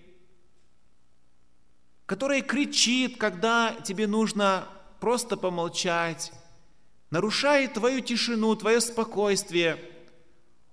которая 2.06 2.42
кричит, 2.42 3.16
когда 3.16 3.74
тебе 3.82 4.06
нужно 4.06 4.68
просто 5.00 5.36
помолчать, 5.36 6.32
нарушает 7.10 7.72
твою 7.72 7.98
тишину, 8.02 8.54
твое 8.54 8.80
спокойствие. 8.80 9.78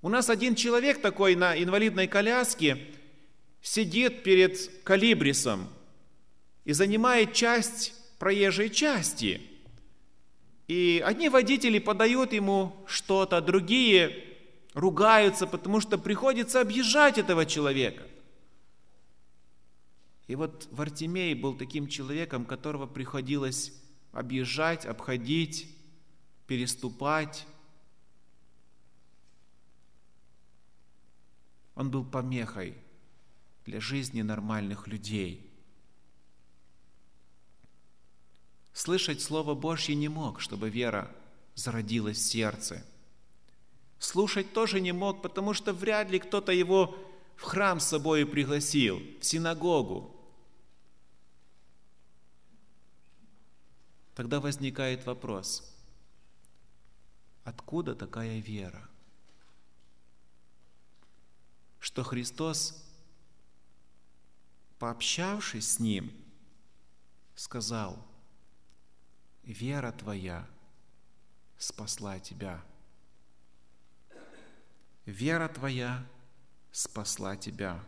У 0.03 0.09
нас 0.09 0.29
один 0.29 0.53
человек 0.53 1.01
такой 1.01 1.33
на 1.33 1.59
инвалидной 1.59 2.05
коляске 2.05 2.77
сидит 3.61 4.23
перед 4.23 4.83
калибрисом 4.83 5.67
и 6.65 6.73
занимает 6.73 7.33
часть 7.33 7.93
проезжей 8.19 8.69
части. 8.69 9.41
И 10.67 11.01
одни 11.03 11.29
водители 11.29 11.79
подают 11.79 12.31
ему 12.33 12.75
что-то, 12.85 13.41
другие 13.41 14.23
ругаются, 14.73 15.47
потому 15.47 15.81
что 15.81 15.97
приходится 15.97 16.61
объезжать 16.61 17.17
этого 17.17 17.45
человека. 17.45 18.03
И 20.27 20.35
вот 20.35 20.67
Вартимей 20.71 21.33
был 21.33 21.55
таким 21.55 21.87
человеком, 21.87 22.45
которого 22.45 22.85
приходилось 22.85 23.73
объезжать, 24.11 24.85
обходить, 24.85 25.75
переступать. 26.45 27.47
Он 31.73 31.89
был 31.89 32.05
помехой 32.05 32.75
для 33.69 33.79
жизни 33.79 34.21
нормальных 34.21 34.87
людей. 34.87 35.49
Слышать 38.73 39.21
Слово 39.21 39.55
Божье 39.55 39.95
не 39.95 40.09
мог, 40.09 40.41
чтобы 40.41 40.69
вера 40.69 41.09
зародилась 41.55 42.17
в 42.17 42.29
сердце– 42.29 42.85
Слушать 43.99 44.53
тоже 44.53 44.79
не 44.79 44.93
мог, 44.93 45.21
потому 45.21 45.53
что 45.53 45.73
вряд 45.73 46.09
ли 46.09 46.19
кто-то 46.19 46.53
его 46.53 46.97
в 47.35 47.43
храм 47.43 47.81
с 47.81 47.87
собой 47.87 48.25
пригласил, 48.25 49.01
в 49.19 49.25
синагогу. 49.25 50.15
Тогда 54.15 54.39
возникает 54.39 55.05
вопрос, 55.05 55.77
откуда 57.43 57.93
такая 57.93 58.39
вера? 58.39 58.89
Что 61.79 62.03
Христос, 62.03 62.88
пообщавшись 64.79 65.73
с 65.73 65.79
ним, 65.79 66.11
сказал, 67.35 68.03
вера 69.43 69.91
твоя 69.91 70.47
спасла 71.57 72.19
тебя– 72.19 72.63
вера 75.09 75.47
твоя 75.47 76.05
спасла 76.71 77.35
тебя. 77.35 77.83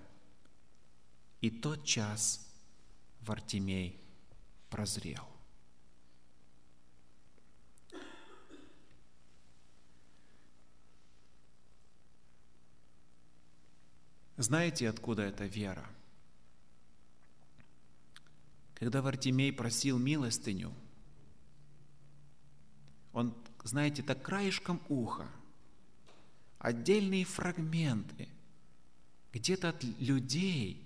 И 1.39 1.49
тот 1.49 1.83
час 1.85 2.47
Вартимей 3.21 3.99
прозрел. 4.69 5.27
Знаете, 14.37 14.89
откуда 14.89 15.23
эта 15.23 15.45
вера? 15.45 15.87
Когда 18.81 19.03
Вартимей 19.03 19.53
просил 19.53 19.99
милостыню, 19.99 20.73
он, 23.13 23.35
знаете, 23.63 24.01
так 24.01 24.23
краешком 24.23 24.81
уха, 24.89 25.29
отдельные 26.57 27.23
фрагменты, 27.23 28.27
где-то 29.33 29.69
от 29.69 29.83
людей 29.83 30.83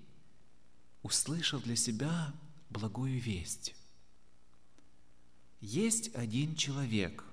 услышал 1.02 1.58
для 1.58 1.74
себя 1.74 2.34
благую 2.68 3.18
весть. 3.18 3.74
Есть 5.62 6.14
один 6.14 6.54
человек, 6.54 7.24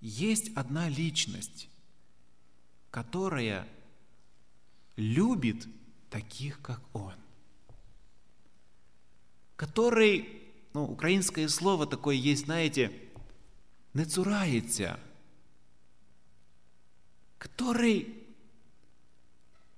есть 0.00 0.56
одна 0.56 0.88
личность, 0.88 1.68
которая 2.92 3.68
любит 4.94 5.66
таких, 6.08 6.62
как 6.62 6.80
он, 6.94 7.14
который, 9.58 10.40
ну, 10.72 10.84
украинское 10.84 11.48
слово 11.48 11.84
такое 11.84 12.14
есть, 12.14 12.44
знаете, 12.44 12.92
не 13.92 14.04
цурається, 14.04 15.00
который, 17.38 18.24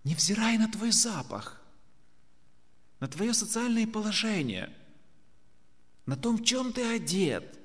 невзирая 0.04 0.58
на 0.58 0.70
твой 0.70 0.92
запах, 0.92 1.62
на 3.00 3.08
твое 3.08 3.32
социальное 3.32 3.86
положение, 3.86 4.70
на 6.04 6.14
том, 6.14 6.36
в 6.36 6.44
чем 6.44 6.74
ты 6.74 6.84
одет, 6.84 7.58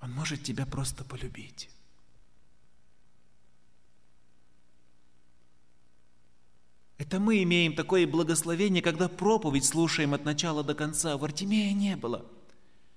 он 0.00 0.12
может 0.12 0.44
тебя 0.44 0.64
просто 0.64 1.02
полюбить. 1.02 1.70
Это 6.98 7.20
мы 7.20 7.42
имеем 7.44 7.74
такое 7.74 8.08
благословение, 8.08 8.82
когда 8.82 9.08
проповедь 9.08 9.64
слушаем 9.64 10.14
от 10.14 10.24
начала 10.24 10.64
до 10.64 10.74
конца. 10.74 11.16
В 11.16 11.24
Артемия 11.24 11.72
не 11.72 11.96
было. 11.96 12.26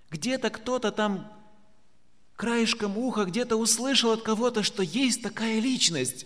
Где-то 0.09 0.49
кто-то 0.49 0.91
там 0.91 1.31
краешком 2.35 2.97
уха 2.97 3.25
где-то 3.25 3.55
услышал 3.55 4.11
от 4.11 4.23
кого-то, 4.23 4.63
что 4.63 4.81
есть 4.81 5.21
такая 5.21 5.59
личность. 5.59 6.25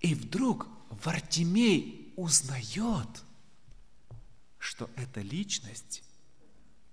И 0.00 0.14
вдруг 0.14 0.66
Вартимей 1.04 2.14
узнает, 2.16 3.22
что 4.58 4.88
эта 4.96 5.20
личность 5.20 6.02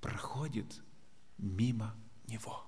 проходит 0.01 0.82
мимо 1.38 1.96
него. 2.27 2.66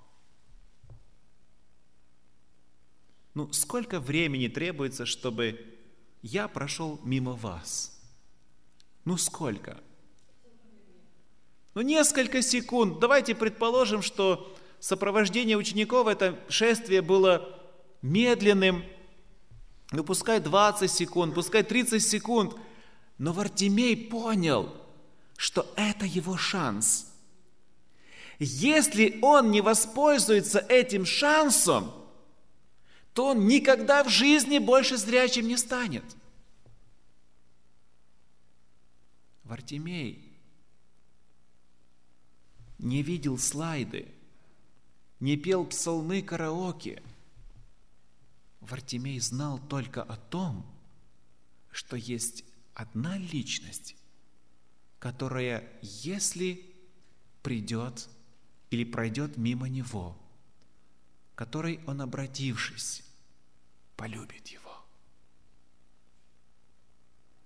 Ну, 3.33 3.51
сколько 3.51 3.99
времени 3.99 4.47
требуется, 4.47 5.05
чтобы 5.05 5.78
я 6.21 6.47
прошел 6.47 6.99
мимо 7.03 7.33
вас. 7.33 7.99
Ну 9.05 9.17
сколько? 9.17 9.77
Ну 11.73 11.81
несколько 11.81 12.41
секунд. 12.41 12.99
Давайте 12.99 13.35
предположим, 13.35 14.01
что 14.01 14.55
сопровождение 14.79 15.57
учеников, 15.57 16.07
это 16.07 16.39
шествие 16.49 17.01
было 17.01 17.59
медленным, 18.01 18.83
ну 19.91 20.03
пускай 20.03 20.39
20 20.39 20.91
секунд, 20.91 21.33
пускай 21.33 21.63
30 21.63 22.03
секунд. 22.03 22.55
Но 23.17 23.33
Вартимей 23.33 23.97
понял, 23.97 24.73
что 25.35 25.65
это 25.75 26.05
его 26.05 26.37
шанс. 26.37 27.13
Если 28.39 29.19
он 29.21 29.51
не 29.51 29.59
воспользуется 29.59 30.59
этим 30.59 31.05
шансом, 31.05 31.91
то 33.13 33.27
он 33.27 33.47
никогда 33.47 34.03
в 34.03 34.09
жизни 34.09 34.59
больше 34.59 34.97
зрячим 34.97 35.47
не 35.47 35.57
станет. 35.57 36.03
Вартимей 39.43 40.31
не 42.77 43.01
видел 43.01 43.37
слайды, 43.37 44.07
не 45.19 45.37
пел 45.37 45.65
псалмы 45.65 46.21
караоке. 46.21 47.01
Вартимей 48.61 49.19
знал 49.19 49.59
только 49.59 50.03
о 50.03 50.15
том, 50.15 50.65
что 51.71 51.95
есть 51.95 52.45
одна 52.73 53.17
личность, 53.17 53.95
которая, 54.99 55.67
если 55.81 56.65
придет 57.41 58.07
или 58.69 58.83
пройдет 58.83 59.37
мимо 59.37 59.67
него, 59.67 60.15
которой 61.39 61.79
он, 61.87 62.01
обратившись, 62.01 63.01
полюбит 63.95 64.49
его. 64.49 64.83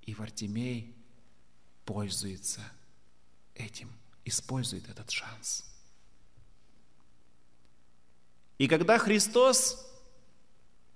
И 0.01 0.15
Вартимей 0.15 0.95
пользуется 1.85 2.61
этим, 3.53 3.91
использует 4.25 4.89
этот 4.89 5.11
шанс. 5.11 5.71
И 8.57 8.67
когда 8.67 8.97
Христос 8.97 9.87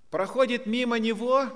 проходит 0.09 0.65
мимо 0.65 0.97
него, 0.97 1.51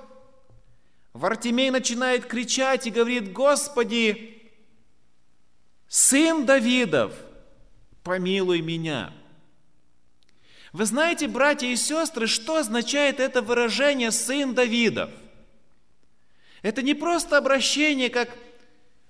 Вартимей 1.14 1.72
начинает 1.72 2.28
кричать 2.28 2.86
и 2.86 2.92
говорит, 2.92 3.34
Господи, 3.34 4.48
Сын 5.88 6.46
Давидов, 6.46 7.16
помилуй 8.04 8.62
меня. 8.62 9.12
Вы 10.74 10.86
знаете, 10.86 11.28
братья 11.28 11.68
и 11.68 11.76
сестры, 11.76 12.28
что 12.28 12.58
означает 12.58 13.20
это 13.20 13.42
выражение 13.42 14.12
«сын 14.12 14.54
Давидов»? 14.54 15.10
Это 16.62 16.82
не 16.82 16.94
просто 16.94 17.38
обращение, 17.38 18.10
как 18.10 18.30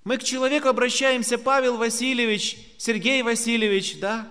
мы 0.04 0.18
к 0.18 0.24
человеку 0.24 0.68
обращаемся, 0.68 1.38
Павел 1.38 1.76
Васильевич, 1.76 2.58
Сергей 2.78 3.22
Васильевич, 3.22 4.00
да? 4.00 4.26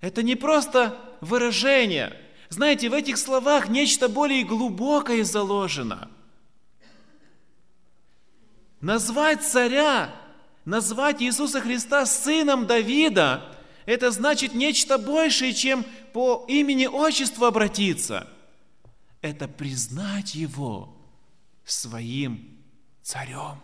Это 0.00 0.22
не 0.22 0.36
просто 0.36 0.98
выражение. 1.20 2.18
Знаете, 2.48 2.88
в 2.88 2.94
этих 2.94 3.18
словах 3.18 3.68
нечто 3.68 4.08
более 4.08 4.44
глубокое 4.44 5.24
заложено. 5.24 6.10
Назвать 8.80 9.42
царя, 9.42 10.14
назвать 10.64 11.22
Иисуса 11.22 11.60
Христа 11.60 12.06
сыном 12.06 12.66
Давида, 12.66 13.53
это 13.86 14.10
значит 14.10 14.54
нечто 14.54 14.98
большее, 14.98 15.52
чем 15.52 15.84
по 16.12 16.44
имени-отчеству 16.48 17.44
обратиться. 17.44 18.28
Это 19.20 19.48
признать 19.48 20.34
Его 20.34 20.96
своим 21.64 22.58
царем. 23.02 23.60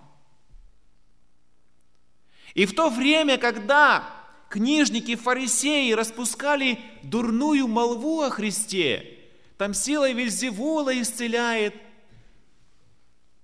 И 2.54 2.66
в 2.66 2.74
то 2.74 2.90
время, 2.90 3.38
когда 3.38 4.09
книжники, 4.48 5.14
фарисеи 5.14 5.92
распускали 5.92 6.80
дурную 7.02 7.68
молву 7.68 8.22
о 8.22 8.30
Христе, 8.30 9.18
там 9.56 9.74
силой 9.74 10.12
Вельзевула 10.14 11.00
исцеляет, 11.00 11.74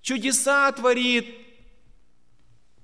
чудеса 0.00 0.70
творит, 0.72 1.26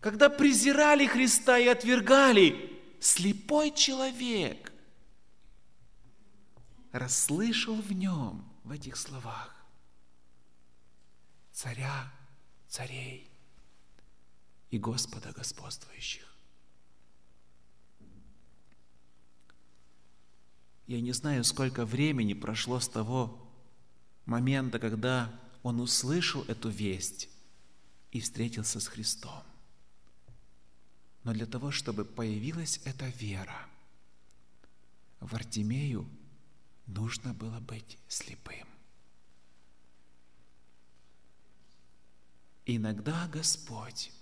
когда 0.01 0.29
презирали 0.29 1.07
Христа 1.07 1.59
и 1.59 1.67
отвергали, 1.67 2.72
слепой 3.03 3.73
человек 3.73 4.73
расслышал 6.93 7.75
в 7.75 7.93
нем, 7.93 8.49
в 8.63 8.71
этих 8.71 8.97
словах, 8.97 9.57
царя 11.51 12.13
царей 12.69 13.29
и 14.71 14.79
Господа 14.79 15.33
господствующих. 15.33 16.27
Я 20.87 21.01
не 21.01 21.13
знаю, 21.13 21.43
сколько 21.45 21.85
времени 21.85 22.35
прошло 22.35 22.79
с 22.79 22.89
того 22.89 23.51
момента, 24.27 24.79
когда 24.79 25.33
он 25.63 25.81
услышал 25.81 26.43
эту 26.45 26.69
весть 26.69 27.29
и 28.13 28.21
встретился 28.21 28.79
с 28.79 28.87
Христом. 28.87 29.43
Но 31.25 31.33
для 31.33 31.47
того, 31.47 31.71
чтобы 31.71 32.05
появилась 32.05 32.81
эта 32.85 33.07
вера, 33.09 33.69
в 35.21 35.35
Артемею 35.35 36.09
нужно 36.87 37.33
было 37.33 37.61
быть 37.61 37.97
слепым. 38.09 38.67
Иногда 42.67 43.29
Господь 43.29 44.13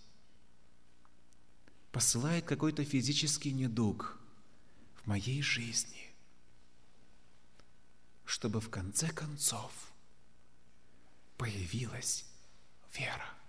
посылает 1.92 2.44
какой-то 2.44 2.84
физический 2.84 3.52
недуг 3.52 4.18
в 5.02 5.06
моей 5.06 5.42
жизни, 5.42 6.12
чтобы 8.24 8.60
в 8.60 8.70
конце 8.70 9.08
концов 9.08 9.72
появилась 11.36 12.24
вера. 12.94 13.39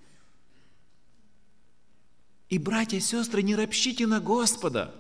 И, 2.51 2.57
братья 2.57 2.97
и 2.97 2.99
сестры, 2.99 3.43
не 3.43 3.55
ропщите 3.55 4.05
на 4.05 4.19
Господа, 4.19 4.93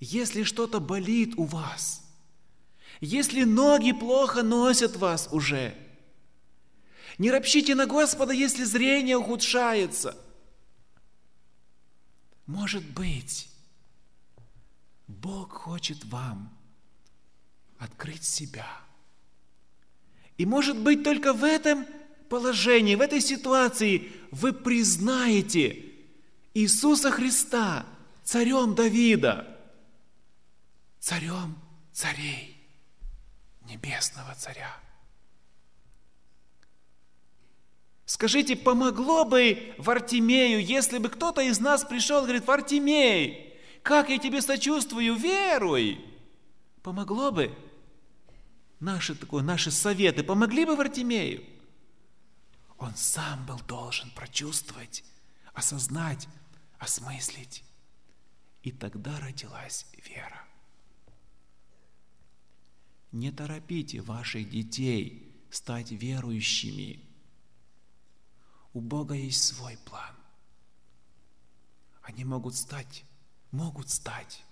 если 0.00 0.44
что-то 0.44 0.80
болит 0.80 1.34
у 1.36 1.44
вас, 1.44 2.02
если 3.02 3.44
ноги 3.44 3.92
плохо 3.92 4.42
носят 4.42 4.96
вас 4.96 5.28
уже, 5.30 5.76
Не 7.18 7.30
ропщите 7.30 7.74
на 7.74 7.84
Господа, 7.84 8.32
если 8.32 8.64
зрение 8.64 9.18
ухудшается. 9.18 10.16
Может 12.46 12.82
быть, 12.92 13.50
Бог 15.06 15.52
хочет 15.52 16.02
вам 16.06 16.50
открыть 17.78 18.24
себя. 18.24 18.66
И 20.38 20.46
может 20.46 20.78
быть 20.78 21.04
только 21.04 21.34
в 21.34 21.44
этом 21.44 21.84
положении, 22.30 22.94
в 22.94 23.02
этой 23.02 23.20
ситуации 23.20 24.10
вы 24.30 24.54
признаете 24.54 25.89
Иисуса 26.54 27.10
Христа 27.10 27.86
царем 28.24 28.74
Давида, 28.74 29.46
царем 30.98 31.56
царей, 31.92 32.56
небесного 33.66 34.34
царя. 34.34 34.76
Скажите, 38.04 38.56
помогло 38.56 39.24
бы 39.24 39.74
Вартимею, 39.78 40.64
если 40.64 40.98
бы 40.98 41.08
кто-то 41.08 41.42
из 41.42 41.60
нас 41.60 41.84
пришел 41.84 42.20
и 42.20 42.22
говорит, 42.24 42.46
Вартимей, 42.46 43.56
как 43.82 44.08
я 44.08 44.18
тебе 44.18 44.42
сочувствую, 44.42 45.14
веруй. 45.14 46.04
Помогло 46.82 47.30
бы? 47.30 47.56
Наши, 48.80 49.14
такое, 49.14 49.44
наши 49.44 49.70
советы 49.70 50.24
помогли 50.24 50.64
бы 50.64 50.74
Вартимею? 50.74 51.44
Он 52.78 52.96
сам 52.96 53.46
был 53.46 53.60
должен 53.68 54.10
прочувствовать, 54.10 55.04
осознать, 55.54 56.26
осмыслить. 56.80 57.62
И 58.62 58.72
тогда 58.72 59.18
родилась 59.20 59.86
вера. 60.04 60.44
Не 63.12 63.30
торопите 63.30 64.00
ваших 64.00 64.50
детей 64.50 65.46
стать 65.50 65.92
верующими. 65.92 67.04
У 68.72 68.80
Бога 68.80 69.14
есть 69.14 69.42
свой 69.44 69.76
план. 69.78 70.14
Они 72.02 72.24
могут 72.24 72.56
стать, 72.56 73.04
могут 73.50 73.90
стать. 73.90 74.42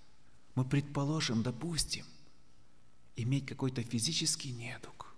Мы 0.55 0.65
предположим, 0.65 1.41
допустим, 1.41 2.05
иметь 3.15 3.45
какой-то 3.45 3.81
физический 3.83 4.51
недуг, 4.51 5.15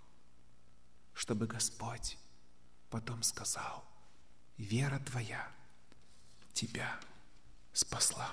чтобы 1.14 1.46
Господь 1.46 2.16
потом 2.90 3.22
сказал, 3.22 3.84
вера 4.56 4.98
твоя 5.00 5.50
тебя 6.52 6.88
спасла. 7.72 8.28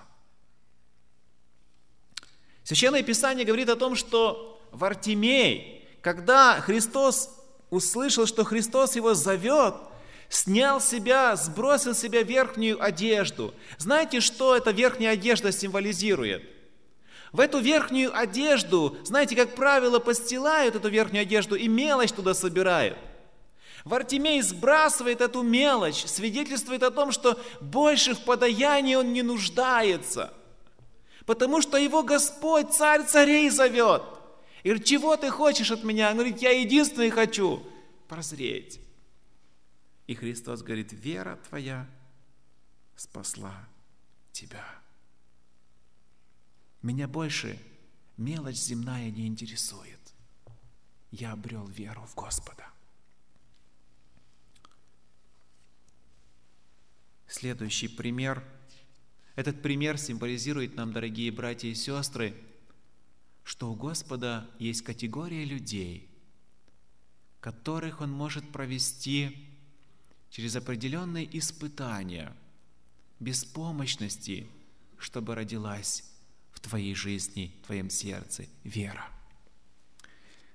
Священное 2.63 3.01
Писание 3.01 3.45
говорит 3.45 3.69
о 3.69 3.75
том, 3.75 3.95
что 3.95 4.62
Вартимей, 4.71 5.88
когда 6.01 6.62
Христос 6.62 7.36
услышал, 7.69 8.25
что 8.25 8.43
Христос 8.43 8.95
его 8.95 9.13
зовет, 9.15 9.75
снял 10.29 10.79
себя, 10.79 11.36
сбросил 11.36 11.95
себя 11.95 12.21
верхнюю 12.21 12.82
одежду. 12.84 13.53
Знаете, 13.77 14.19
что 14.19 14.55
эта 14.55 14.71
верхняя 14.71 15.13
одежда 15.13 15.51
символизирует? 15.51 16.43
В 17.32 17.39
эту 17.39 17.60
верхнюю 17.60 18.15
одежду, 18.15 18.97
знаете, 19.03 19.36
как 19.36 19.55
правило, 19.55 19.99
постилают 19.99 20.75
эту 20.75 20.89
верхнюю 20.89 21.23
одежду 21.23 21.55
и 21.55 21.67
мелочь 21.67 22.12
туда 22.12 22.34
собирают. 22.34 22.97
Вартимей 23.85 24.41
сбрасывает 24.41 25.21
эту 25.21 25.41
мелочь, 25.41 26.05
свидетельствует 26.05 26.83
о 26.83 26.91
том, 26.91 27.11
что 27.11 27.39
больше 27.61 28.13
в 28.13 28.23
подаянии 28.23 28.95
он 28.95 29.13
не 29.13 29.21
нуждается, 29.21 30.33
потому 31.25 31.61
что 31.61 31.77
его 31.77 32.03
Господь, 32.03 32.73
царь 32.73 33.05
царей 33.05 33.49
зовет. 33.49 34.03
И 34.63 34.69
говорит, 34.69 34.85
чего 34.85 35.15
ты 35.15 35.29
хочешь 35.29 35.71
от 35.71 35.83
меня? 35.83 36.09
Он 36.09 36.15
говорит, 36.15 36.41
я 36.41 36.51
единственный 36.51 37.09
хочу 37.09 37.63
прозреть. 38.07 38.81
И 40.07 40.15
Христос 40.15 40.61
говорит, 40.61 40.91
вера 40.91 41.39
твоя 41.47 41.87
спасла 42.95 43.55
тебя. 44.31 44.65
Меня 46.81 47.07
больше 47.07 47.57
мелочь 48.17 48.55
земная 48.55 49.09
не 49.11 49.27
интересует. 49.27 49.99
Я 51.11 51.33
обрел 51.33 51.65
веру 51.65 52.01
в 52.05 52.15
Господа. 52.15 52.65
Следующий 57.29 57.87
пример. 57.87 58.43
Этот 59.35 59.61
пример 59.61 59.99
символизирует 59.99 60.75
нам, 60.75 60.91
дорогие 60.91 61.31
братья 61.31 61.67
и 61.67 61.75
сестры, 61.75 62.35
что 63.43 63.71
у 63.71 63.75
Господа 63.75 64.49
есть 64.57 64.81
категория 64.81 65.45
людей, 65.45 66.09
которых 67.39 68.01
Он 68.01 68.11
может 68.11 68.51
провести 68.51 69.47
через 70.31 70.55
определенные 70.55 71.37
испытания, 71.37 72.35
беспомощности, 73.19 74.47
чтобы 74.97 75.35
родилась 75.35 76.03
в 76.51 76.59
твоей 76.59 76.95
жизни, 76.95 77.55
в 77.61 77.67
твоем 77.67 77.91
сердце 77.91 78.47
вера. 78.63 79.07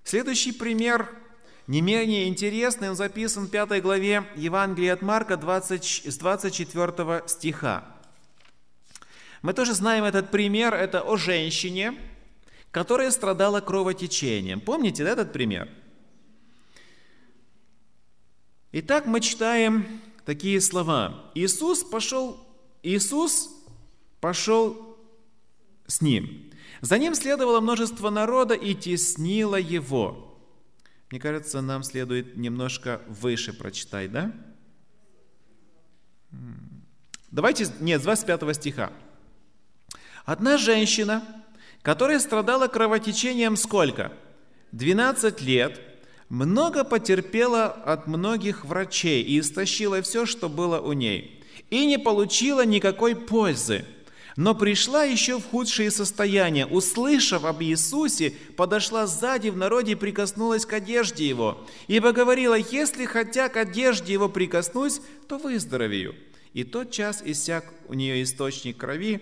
Следующий 0.03 0.51
пример 0.51 1.24
не 1.67 1.81
менее 1.81 2.29
интересный, 2.29 2.91
он 2.91 2.97
записан 2.97 3.47
в 3.47 3.51
5 3.51 3.83
главе 3.83 4.25
Евангелия 4.37 4.93
от 4.93 5.03
Марка 5.03 5.37
20, 5.37 5.85
с 6.07 6.19
24 6.19 7.23
стиха. 7.27 7.85
Мы 9.41 9.55
тоже 9.55 9.75
знаем 9.75 10.05
этот 10.05 10.31
пример, 10.31 10.75
это 10.75 11.01
о 11.03 11.17
женщине, 11.17 11.95
которая 12.71 13.11
страдала 13.11 13.61
кровотечением. 13.61 14.61
Помните 14.61 15.05
да, 15.05 15.11
этот 15.11 15.33
пример? 15.33 15.69
Итак, 18.73 19.07
мы 19.07 19.21
читаем 19.21 20.01
такие 20.27 20.61
слова. 20.61 21.31
Иисус 21.35 21.83
пошел, 21.83 22.45
Иисус 22.83 23.51
пошел 24.21 24.99
с 25.87 26.01
ним. 26.01 26.51
За 26.81 26.99
ним 26.99 27.15
следовало 27.15 27.61
множество 27.61 28.11
народа 28.11 28.55
и 28.55 28.75
теснило 28.75 29.57
его. 29.57 30.34
Мне 31.11 31.21
кажется, 31.21 31.61
нам 31.61 31.83
следует 31.83 32.37
немножко 32.37 33.01
выше 33.07 33.53
прочитать, 33.53 34.11
да? 34.11 34.33
Давайте, 37.31 37.67
нет, 37.81 38.01
с 38.01 38.05
25 38.05 38.57
стиха. 38.57 38.93
Одна 40.25 40.59
женщина, 40.59 41.23
которая 41.83 42.19
страдала 42.19 42.69
кровотечением 42.69 43.57
сколько? 43.57 44.13
12 44.73 45.41
лет– 45.43 45.81
много 46.29 46.85
потерпела 46.85 47.67
от 47.67 48.07
многих 48.07 48.65
врачей 48.65 49.23
и 49.23 49.41
истощила 49.41 50.03
все, 50.03 50.27
что 50.27 50.49
было 50.49 50.81
у 50.81 50.93
ней, 50.93 51.45
и 51.71 51.87
не 51.87 51.99
получила 51.99 52.65
никакой 52.65 53.15
пользы. 53.15 53.85
Но 54.37 54.55
пришла 54.55 55.05
еще 55.05 55.39
в 55.39 55.47
худшее 55.49 55.91
состояние. 55.91 56.67
Услышав 56.67 57.45
об 57.45 57.63
Иисусе, 57.63 58.33
подошла 58.57 59.07
сзади 59.07 59.49
в 59.49 59.57
народе 59.57 59.93
и 59.93 59.97
прикоснулась 59.97 60.67
к 60.67 60.73
одежде 60.73 61.29
Его. 61.29 61.65
Ибо 61.87 62.13
говорила, 62.13 62.55
если 62.55 63.05
хотя 63.05 63.49
к 63.49 63.57
одежде 63.57 64.13
Его 64.13 64.29
прикоснусь, 64.29 65.01
то 65.29 65.39
выздоровею. 65.39 66.17
И 66.53 66.65
тот 66.65 66.91
час 66.91 67.23
иссяк 67.25 67.65
у 67.89 67.95
нее 67.95 68.23
источник 68.23 68.77
крови, 68.77 69.21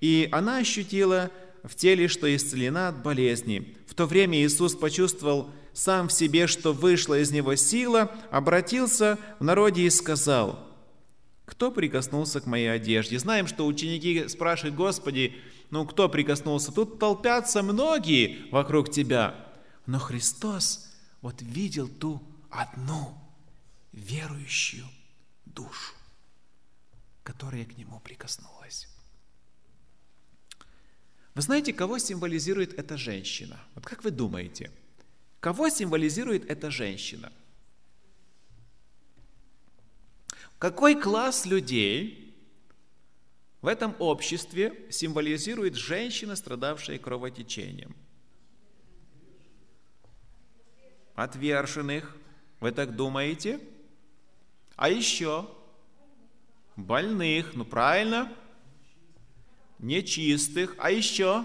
и 0.00 0.28
она 0.32 0.58
ощутила 0.58 1.30
в 1.62 1.74
теле, 1.74 2.08
что 2.08 2.34
исцелена 2.34 2.88
от 2.88 3.02
болезни. 3.02 3.74
В 3.86 3.94
то 3.94 4.06
время 4.06 4.38
Иисус 4.42 4.74
почувствовал 4.74 5.50
сам 5.72 6.08
в 6.08 6.12
себе, 6.12 6.46
что 6.46 6.72
вышла 6.72 7.18
из 7.18 7.30
него 7.30 7.54
сила, 7.56 8.14
обратился 8.30 9.18
в 9.38 9.44
народе 9.44 9.82
и 9.82 9.90
сказал, 9.90 10.58
кто 11.44 11.70
прикоснулся 11.70 12.40
к 12.40 12.46
моей 12.46 12.68
одежде? 12.68 13.18
Знаем, 13.18 13.46
что 13.46 13.66
ученики 13.66 14.28
спрашивают, 14.28 14.74
Господи, 14.74 15.36
ну 15.70 15.86
кто 15.86 16.08
прикоснулся? 16.08 16.72
Тут 16.72 16.98
толпятся 16.98 17.62
многие 17.62 18.48
вокруг 18.50 18.90
Тебя. 18.90 19.34
Но 19.86 19.98
Христос 19.98 20.90
вот 21.20 21.42
видел 21.42 21.88
ту 21.88 22.22
одну 22.50 23.18
верующую 23.92 24.86
душу, 25.44 25.94
которая 27.22 27.64
к 27.64 27.76
Нему 27.76 28.00
прикоснулась. 28.00 28.88
Вы 31.34 31.42
знаете, 31.42 31.72
кого 31.72 31.98
символизирует 31.98 32.78
эта 32.78 32.96
женщина? 32.96 33.58
Вот 33.74 33.84
как 33.84 34.04
вы 34.04 34.10
думаете– 34.10 34.70
Кого 35.44 35.68
символизирует 35.68 36.50
эта 36.50 36.70
женщина? 36.70 37.30
Какой 40.58 41.00
класс 41.00 41.46
людей 41.46 42.34
в 43.60 43.66
этом 43.66 43.94
обществе 43.98 44.86
символизирует 44.90 45.74
женщина, 45.74 46.36
страдавшая 46.36 46.98
кровотечением? 46.98 47.96
Отверженных. 51.14 52.16
Вы 52.60 52.72
так 52.72 52.96
думаете? 52.96 53.60
А 54.76 54.88
еще? 54.88 55.48
Больных. 56.76 57.54
Ну 57.54 57.64
правильно. 57.64 58.32
Нечистых. 59.78 60.74
А 60.78 60.90
еще? 60.90 61.44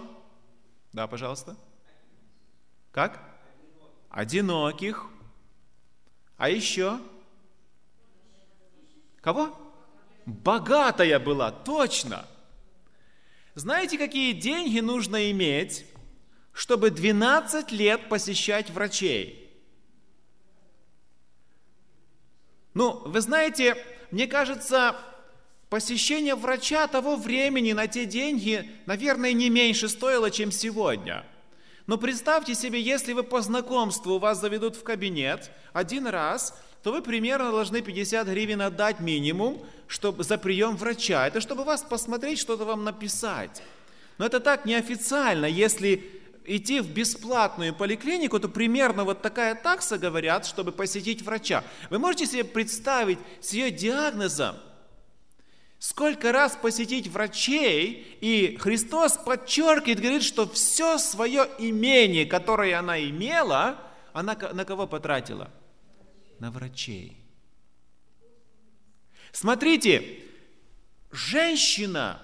Да, 0.94 1.08
пожалуйста. 1.08 1.56
Как? 2.92 3.30
одиноких, 4.10 5.06
а 6.38 6.50
еще 6.50 7.00
Кого? 9.30 9.56
Богатая 10.26 11.20
была, 11.20 11.52
точно. 11.52 12.26
Знаете, 13.54 14.00
какие 14.00 14.32
деньги 14.32 14.80
нужно 14.80 15.30
иметь, 15.30 15.86
чтобы 16.52 16.90
12 16.90 17.72
лет 17.72 18.10
посещать 18.10 18.72
врачей? 18.72 19.56
Ну, 22.74 23.04
вы 23.06 23.22
знаете, 23.22 23.78
мне 24.10 24.26
кажется, 24.26 25.00
посещение 25.70 26.34
врача 26.34 26.88
того 26.88 27.16
времени 27.16 27.74
на 27.74 27.86
те 27.86 28.08
деньги, 28.08 28.68
наверное, 28.88 29.34
не 29.34 29.52
меньше 29.52 29.90
стоило, 29.90 30.32
чем 30.32 30.52
сегодня. 30.52 31.24
Но 31.90 31.98
представьте 31.98 32.54
себе, 32.54 32.80
если 32.80 33.14
вы 33.14 33.24
по 33.24 33.42
знакомству 33.42 34.20
вас 34.20 34.40
заведут 34.40 34.76
в 34.76 34.84
кабинет 34.84 35.50
один 35.74 36.06
раз, 36.06 36.56
то 36.84 36.92
вы 36.92 37.02
примерно 37.02 37.50
должны 37.50 37.82
50 37.82 38.28
гривен 38.28 38.62
отдать 38.62 39.00
минимум 39.00 39.60
чтобы, 39.88 40.24
за 40.24 40.38
прием 40.38 40.78
врача. 40.78 41.26
Это 41.26 41.42
чтобы 41.42 41.64
вас 41.64 41.82
посмотреть, 41.82 42.38
что-то 42.38 42.64
вам 42.64 42.84
написать. 42.84 43.64
Но 44.20 44.28
это 44.28 44.40
так 44.40 44.66
неофициально. 44.66 45.48
Если 45.48 46.08
идти 46.46 46.80
в 46.80 46.92
бесплатную 46.92 47.74
поликлинику, 47.74 48.40
то 48.40 48.50
примерно 48.50 49.04
вот 49.04 49.24
такая 49.24 49.56
такса, 49.56 49.98
говорят, 49.98 50.46
чтобы 50.46 50.72
посетить 50.72 51.24
врача. 51.24 51.64
Вы 51.90 51.98
можете 51.98 52.28
себе 52.28 52.44
представить 52.44 53.18
с 53.42 53.52
ее 53.52 53.72
диагнозом, 53.72 54.58
сколько 55.80 56.32
раз 56.32 56.56
посетить 56.56 57.08
врачей, 57.08 58.18
и 58.22 58.58
Христос 58.58 59.18
подчеркивает, 59.18 60.00
говорит, 60.00 60.24
что 60.24 60.48
все 60.48 60.98
свое 60.98 61.48
имение, 61.58 62.26
которое 62.26 62.78
она 62.78 63.02
имела, 63.02 63.80
она 64.14 64.38
на 64.54 64.66
кого 64.66 64.86
потратила? 64.86 65.52
на 66.40 66.52
врачей. 66.52 67.18
Смотрите, 69.32 70.20
женщина 71.12 72.22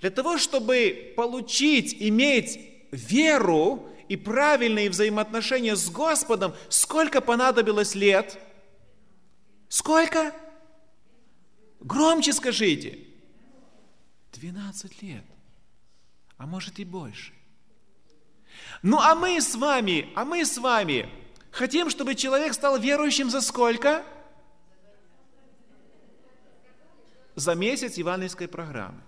для 0.00 0.10
того, 0.10 0.38
чтобы 0.38 1.12
получить, 1.16 1.94
иметь 2.00 2.58
веру 2.90 3.88
и 4.08 4.16
правильные 4.16 4.90
взаимоотношения 4.90 5.76
с 5.76 5.90
Господом, 5.90 6.54
сколько 6.68 7.20
понадобилось 7.20 7.94
лет? 7.94 8.38
Сколько? 9.68 10.34
Громче 11.80 12.32
скажите. 12.32 12.98
12 14.32 15.02
лет. 15.02 15.24
А 16.36 16.46
может 16.46 16.78
и 16.78 16.84
больше. 16.84 17.32
Ну 18.82 18.98
а 18.98 19.14
мы 19.14 19.40
с 19.40 19.54
вами, 19.54 20.10
а 20.14 20.24
мы 20.24 20.44
с 20.44 20.56
вами 20.58 21.08
Хотим, 21.50 21.90
чтобы 21.90 22.14
человек 22.14 22.54
стал 22.54 22.78
верующим 22.78 23.28
за 23.30 23.40
сколько? 23.40 24.04
За 27.34 27.54
месяц 27.54 27.96
евангельской 27.96 28.48
программы. 28.48 29.02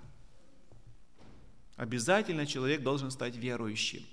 Обязательно 1.77 2.47
человек 2.47 2.83
должен 2.83 3.11
стать 3.11 3.37
верующим. 3.37 4.05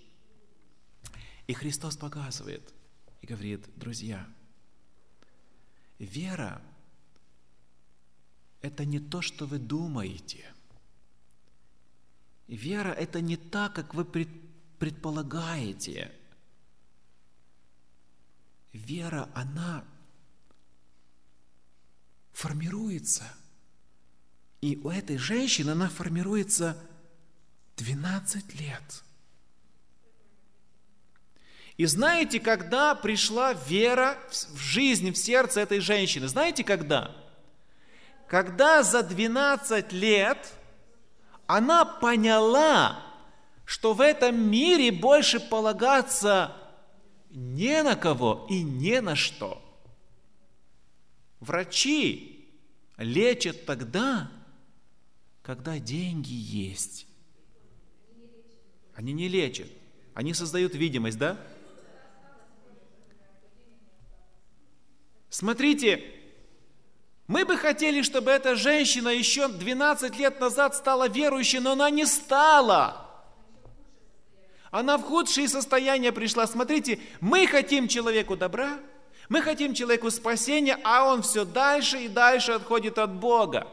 И 1.47 1.53
Христос 1.53 1.97
показывает 1.97 2.73
и 3.21 3.27
говорит, 3.27 3.65
друзья, 3.75 4.27
вера– 5.97 6.61
это 8.61 8.85
не 8.85 8.99
то, 8.99 9.21
что 9.21 9.45
вы 9.45 9.59
думаете. 9.59 10.45
Вера– 12.47 12.89
это 12.99 13.21
не 13.21 13.37
так, 13.37 13.73
как 13.73 13.93
вы 13.93 14.05
предполагаете– 14.79 16.11
вера, 18.73 19.29
она 19.33 19.83
формируется. 22.33 23.23
И 24.61 24.77
у 24.83 24.89
этой 24.89 25.17
женщины 25.17 25.71
она 25.71 25.89
формируется 25.89 26.77
12 27.77 28.59
лет. 28.59 29.03
И 31.77 31.85
знаете, 31.85 32.41
когда 32.41 32.93
пришла 32.93 33.53
вера 33.53 34.17
в 34.53 34.57
жизнь, 34.57 35.13
в 35.13 35.17
сердце 35.17 35.61
этой 35.61 35.79
женщины? 35.79 36.27
Знаете, 36.27 36.65
когда? 36.65 37.05
Когда 37.05 37.28
за 38.83 39.03
12 39.03 39.91
лет 39.91 40.53
она 41.47 41.85
поняла, 41.85 43.03
что 43.65 43.93
в 43.93 44.01
этом 44.01 44.39
мире 44.39 44.91
больше 44.91 45.39
полагаться 45.39 46.55
не 47.29 47.81
на 47.83 47.95
кого 47.95 48.45
и 48.49 48.61
не 48.61 49.01
на 49.01 49.15
что. 49.15 49.61
Врачи 51.39 52.47
лечат 52.97 53.65
тогда, 53.65 54.31
когда 55.41 55.79
деньги 55.79 56.33
есть. 56.33 57.07
Они 58.93 59.13
не 59.13 59.27
лечат, 59.27 59.69
они 60.13 60.33
создают 60.33 60.75
видимость, 60.75 61.17
да? 61.17 61.37
Смотрите, 65.29 66.18
мы 67.29 67.45
бы 67.45 67.57
хотели, 67.57 68.01
чтобы 68.01 68.31
эта 68.31 68.55
женщина 68.55 69.09
еще 69.09 69.49
12 69.49 70.17
лет 70.17 70.39
назад 70.39 70.73
стала 70.73 71.07
верующей, 71.07 71.59
но 71.59 71.73
она 71.73 71.91
не 71.91 72.07
стала. 72.07 73.07
Она 74.71 74.97
в 74.97 75.03
худшее 75.03 75.47
состояние 75.47 76.11
пришла. 76.11 76.47
Смотрите, 76.47 76.99
мы 77.21 77.45
хотим 77.45 77.87
человеку 77.87 78.35
добра, 78.35 78.79
мы 79.29 79.43
хотим 79.43 79.75
человеку 79.75 80.09
спасения, 80.09 80.79
а 80.83 81.05
он 81.05 81.21
все 81.21 81.45
дальше 81.45 81.99
и 81.99 82.07
дальше 82.07 82.53
отходит 82.53 82.97
от 82.97 83.13
Бога. 83.13 83.67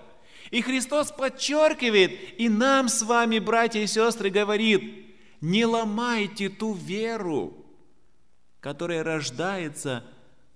И 0.51 0.61
Христос 0.61 1.11
подчеркивает, 1.11 2.39
и 2.39 2.51
нам 2.51 2.91
с 2.91 3.01
вами, 3.01 3.39
братья 3.39 3.81
и 3.81 3.87
сестры, 3.87 4.29
говорит, 4.29 5.17
не 5.41 5.65
ломайте 5.65 6.51
ту 6.51 6.75
веру, 6.75 7.65
которая 8.61 9.03
рождается 9.03 10.05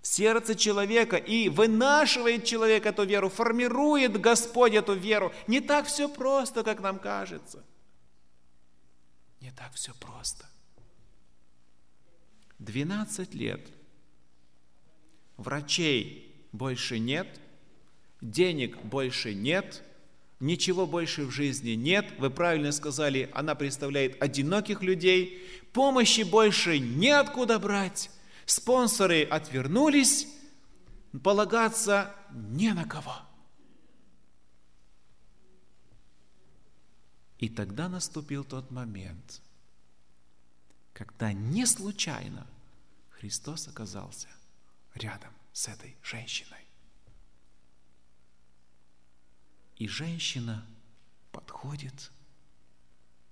в 0.02 0.06
сердце 0.06 0.54
человека 0.54 1.16
и 1.16 1.48
вынашивает 1.48 2.44
человека 2.44 2.88
эту 2.88 3.04
веру, 3.04 3.28
формирует 3.28 4.20
Господь 4.20 4.74
эту 4.74 4.94
веру. 4.94 5.32
Не 5.46 5.60
так 5.60 5.86
все 5.86 6.08
просто, 6.08 6.62
как 6.62 6.80
нам 6.80 6.98
кажется. 6.98 7.64
Не 9.40 9.50
так 9.50 9.72
все 9.74 9.92
просто. 9.94 10.46
12 12.58 13.34
лет. 13.34 13.60
Врачей 15.36 16.34
больше 16.52 16.98
нет, 16.98 17.40
денег 18.20 18.76
больше 18.82 19.32
нет, 19.32 19.82
ничего 20.38 20.86
больше 20.86 21.24
в 21.24 21.30
жизни 21.30 21.70
нет. 21.70 22.06
Вы 22.18 22.30
правильно 22.30 22.72
сказали, 22.72 23.30
она 23.32 23.54
представляет 23.54 24.22
одиноких 24.22 24.82
людей. 24.82 25.42
Помощи 25.72 26.22
больше 26.22 26.78
неоткуда 26.78 27.58
брать. 27.58 28.10
Спонсоры 28.50 29.22
отвернулись, 29.22 30.26
полагаться 31.22 32.12
не 32.32 32.72
на 32.72 32.84
кого. 32.84 33.14
И 37.38 37.48
тогда 37.48 37.88
наступил 37.88 38.42
тот 38.42 38.72
момент, 38.72 39.40
когда 40.92 41.32
не 41.32 41.64
случайно 41.64 42.44
Христос 43.10 43.68
оказался 43.68 44.26
рядом 44.94 45.32
с 45.52 45.68
этой 45.68 45.96
женщиной. 46.02 46.66
И 49.76 49.86
женщина 49.86 50.66
подходит, 51.30 52.10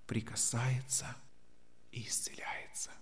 прикасается 0.07 1.13
и 1.91 2.07
исцеляется. 2.07 2.93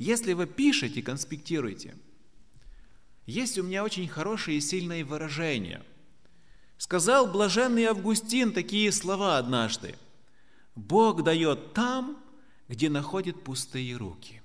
Если 0.00 0.32
вы 0.32 0.48
пишете, 0.48 1.00
конспектируете, 1.00 1.96
есть 3.26 3.56
у 3.56 3.62
меня 3.62 3.84
очень 3.84 4.08
хорошие 4.08 4.58
и 4.58 4.60
сильные 4.60 5.04
выражения– 5.04 5.86
Сказал 6.80 7.26
блаженный 7.26 7.84
Августин 7.84 8.54
такие 8.54 8.90
слова 8.90 9.36
однажды. 9.36 9.96
Бог 10.74 11.22
дает 11.22 11.74
там, 11.74 12.16
где 12.68 12.88
находит 12.88 13.44
пустые 13.44 13.98
руки. 13.98 14.40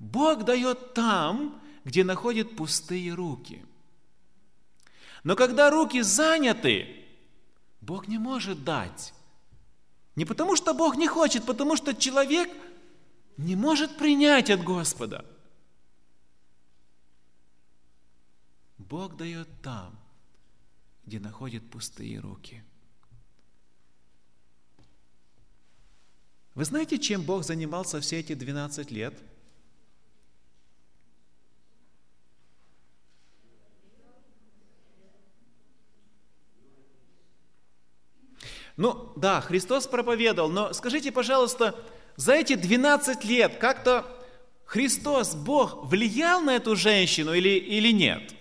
Бог 0.00 0.44
дает 0.44 0.94
там, 0.94 1.62
где 1.84 2.02
находит 2.02 2.56
пустые 2.56 3.14
руки. 3.14 3.64
Но 5.22 5.36
когда 5.36 5.70
руки 5.70 6.00
заняты, 6.00 7.06
Бог 7.80 8.08
не 8.08 8.18
может 8.18 8.64
дать. 8.64 9.14
Не 10.16 10.24
потому, 10.24 10.56
что 10.56 10.74
Бог 10.74 10.96
не 10.96 11.08
хочет, 11.08 11.46
потому 11.46 11.76
что 11.76 11.94
человек 11.94 12.50
не 13.36 13.56
может 13.56 13.96
принять 13.96 14.50
от 14.50 14.62
Господа– 14.62 15.24
Бог 18.92 19.16
дает 19.16 19.48
там, 19.62 19.98
где 21.06 21.18
находит 21.18 21.70
пустые 21.70 22.20
руки. 22.20 22.62
Вы 26.54 26.66
знаете, 26.66 26.98
чем 26.98 27.22
Бог 27.22 27.42
занимался 27.42 28.02
все 28.02 28.20
эти 28.20 28.34
12 28.34 28.90
лет? 28.90 29.18
Ну, 38.76 39.12
да, 39.16 39.40
Христос 39.40 39.86
проповедовал, 39.86 40.48
но 40.48 40.72
скажите, 40.72 41.12
пожалуйста, 41.12 41.74
за 42.16 42.34
эти 42.34 42.54
12 42.54 43.24
лет 43.24 43.56
как-то 43.56 44.06
Христос, 44.64 45.34
Бог, 45.34 45.84
влиял 45.84 46.40
на 46.40 46.56
эту 46.56 46.76
женщину 46.76 47.34
или, 47.34 47.50
или 47.50 47.92
нет? 47.92 48.34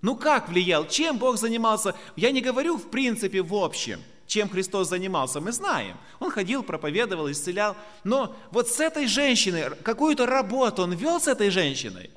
Ну 0.00 0.16
как 0.16 0.48
влиял? 0.48 0.86
Чем 0.86 1.18
Бог 1.18 1.38
занимался? 1.38 1.94
Я 2.16 2.30
не 2.30 2.40
говорю 2.40 2.76
в 2.76 2.90
принципе 2.90 3.42
в 3.42 3.54
общем, 3.54 4.00
чем 4.26 4.48
Христос 4.48 4.88
занимался, 4.88 5.40
мы 5.40 5.52
знаем. 5.52 5.96
Он 6.18 6.30
ходил, 6.30 6.62
проповедовал, 6.62 7.30
исцелял. 7.30 7.76
Но 8.04 8.34
вот 8.50 8.68
с 8.68 8.80
этой 8.80 9.06
женщиной, 9.06 9.70
какую-то 9.82 10.26
работу 10.26 10.82
он 10.82 10.92
вел 10.92 11.20
с 11.20 11.28
этой 11.28 11.50
женщиной? 11.50 12.10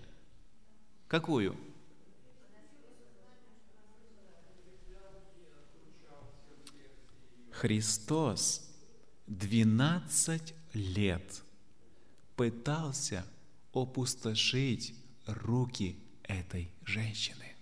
Какую? 1.07 1.55
Христос 7.59 8.61
12 9.25 10.53
лет 10.73 11.41
пытался 12.35 13.25
опустошить 13.73 14.93
руки 15.25 15.97
этой 16.21 16.69
женщины. 16.85 17.55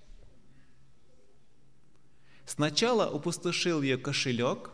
Сначала 2.46 3.06
опустошил 3.06 3.82
ее 3.82 3.98
кошелек, 3.98 4.70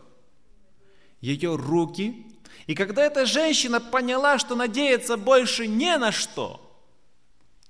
ее 1.20 1.54
руки, 1.54 2.26
и 2.66 2.74
когда 2.74 3.04
эта 3.04 3.24
женщина 3.24 3.80
поняла, 3.80 4.38
что 4.40 4.56
надеяться 4.56 5.16
больше 5.16 5.68
не 5.68 5.96
на 5.98 6.10
что, 6.10 6.84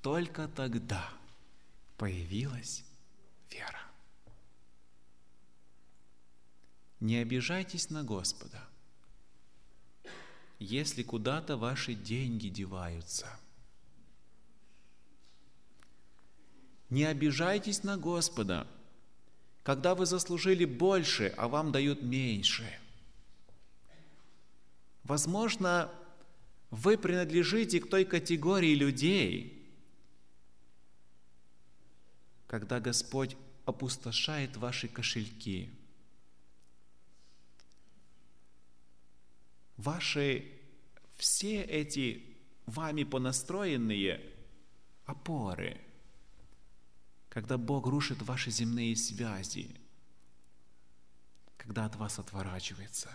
только 0.00 0.48
тогда 0.48 1.06
появилась 1.98 2.82
вера. 3.50 3.82
Не 7.02 7.16
обижайтесь 7.16 7.90
на 7.90 8.04
Господа, 8.04 8.62
если 10.60 11.02
куда-то 11.02 11.56
ваши 11.56 11.94
деньги 11.94 12.46
деваются. 12.46 13.26
Не 16.90 17.02
обижайтесь 17.06 17.82
на 17.82 17.96
Господа, 17.96 18.68
когда 19.64 19.96
вы 19.96 20.06
заслужили 20.06 20.64
больше, 20.64 21.34
а 21.36 21.48
вам 21.48 21.72
дают 21.72 22.02
меньше. 22.02 22.72
Возможно, 25.02 25.90
вы 26.70 26.96
принадлежите 26.96 27.80
к 27.80 27.90
той 27.90 28.04
категории 28.04 28.76
людей, 28.76 29.68
когда 32.46 32.78
Господь 32.78 33.36
опустошает 33.64 34.56
ваши 34.56 34.86
кошельки– 34.86 35.68
ваши 39.82 40.60
все 41.16 41.62
эти 41.62 42.36
вами 42.66 43.04
понастроенные 43.04 44.20
опоры, 45.04 45.80
когда 47.28 47.58
Бог 47.58 47.86
рушит 47.86 48.22
ваши 48.22 48.50
земные 48.50 48.94
связи, 48.96 49.74
когда 51.56 51.86
от 51.86 51.96
вас 51.96 52.18
отворачивается, 52.18 53.10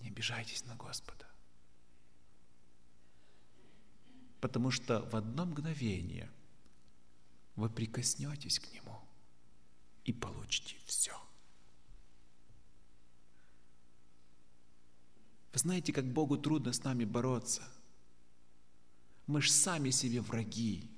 не 0.00 0.08
обижайтесь 0.08 0.64
на 0.64 0.76
Господа. 0.76 1.26
Потому 4.40 4.70
что 4.70 5.00
в 5.08 5.16
одно 5.16 5.46
мгновение 5.46 6.30
вы 7.54 7.70
прикоснетесь 7.70 8.60
к 8.60 8.70
Нему 8.72 9.00
и 10.04 10.12
получите 10.12 10.76
все. 10.84 11.18
Знаете, 15.56 15.90
как 15.94 16.04
Богу 16.04 16.36
трудно 16.36 16.74
с 16.74 16.84
нами 16.84 17.06
бороться. 17.06 17.62
Мы 19.26 19.40
ж 19.40 19.50
сами 19.50 19.88
себе 19.88 20.20
враги. 20.20 20.90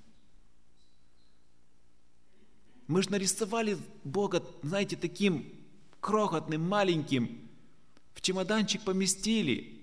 Мы 2.88 3.02
же 3.02 3.10
нарисовали 3.10 3.78
Бога, 4.02 4.44
знаете, 4.62 4.96
таким 4.96 5.46
крохотным, 6.00 6.68
маленьким, 6.68 7.48
в 8.14 8.20
чемоданчик 8.20 8.82
поместили 8.82 9.80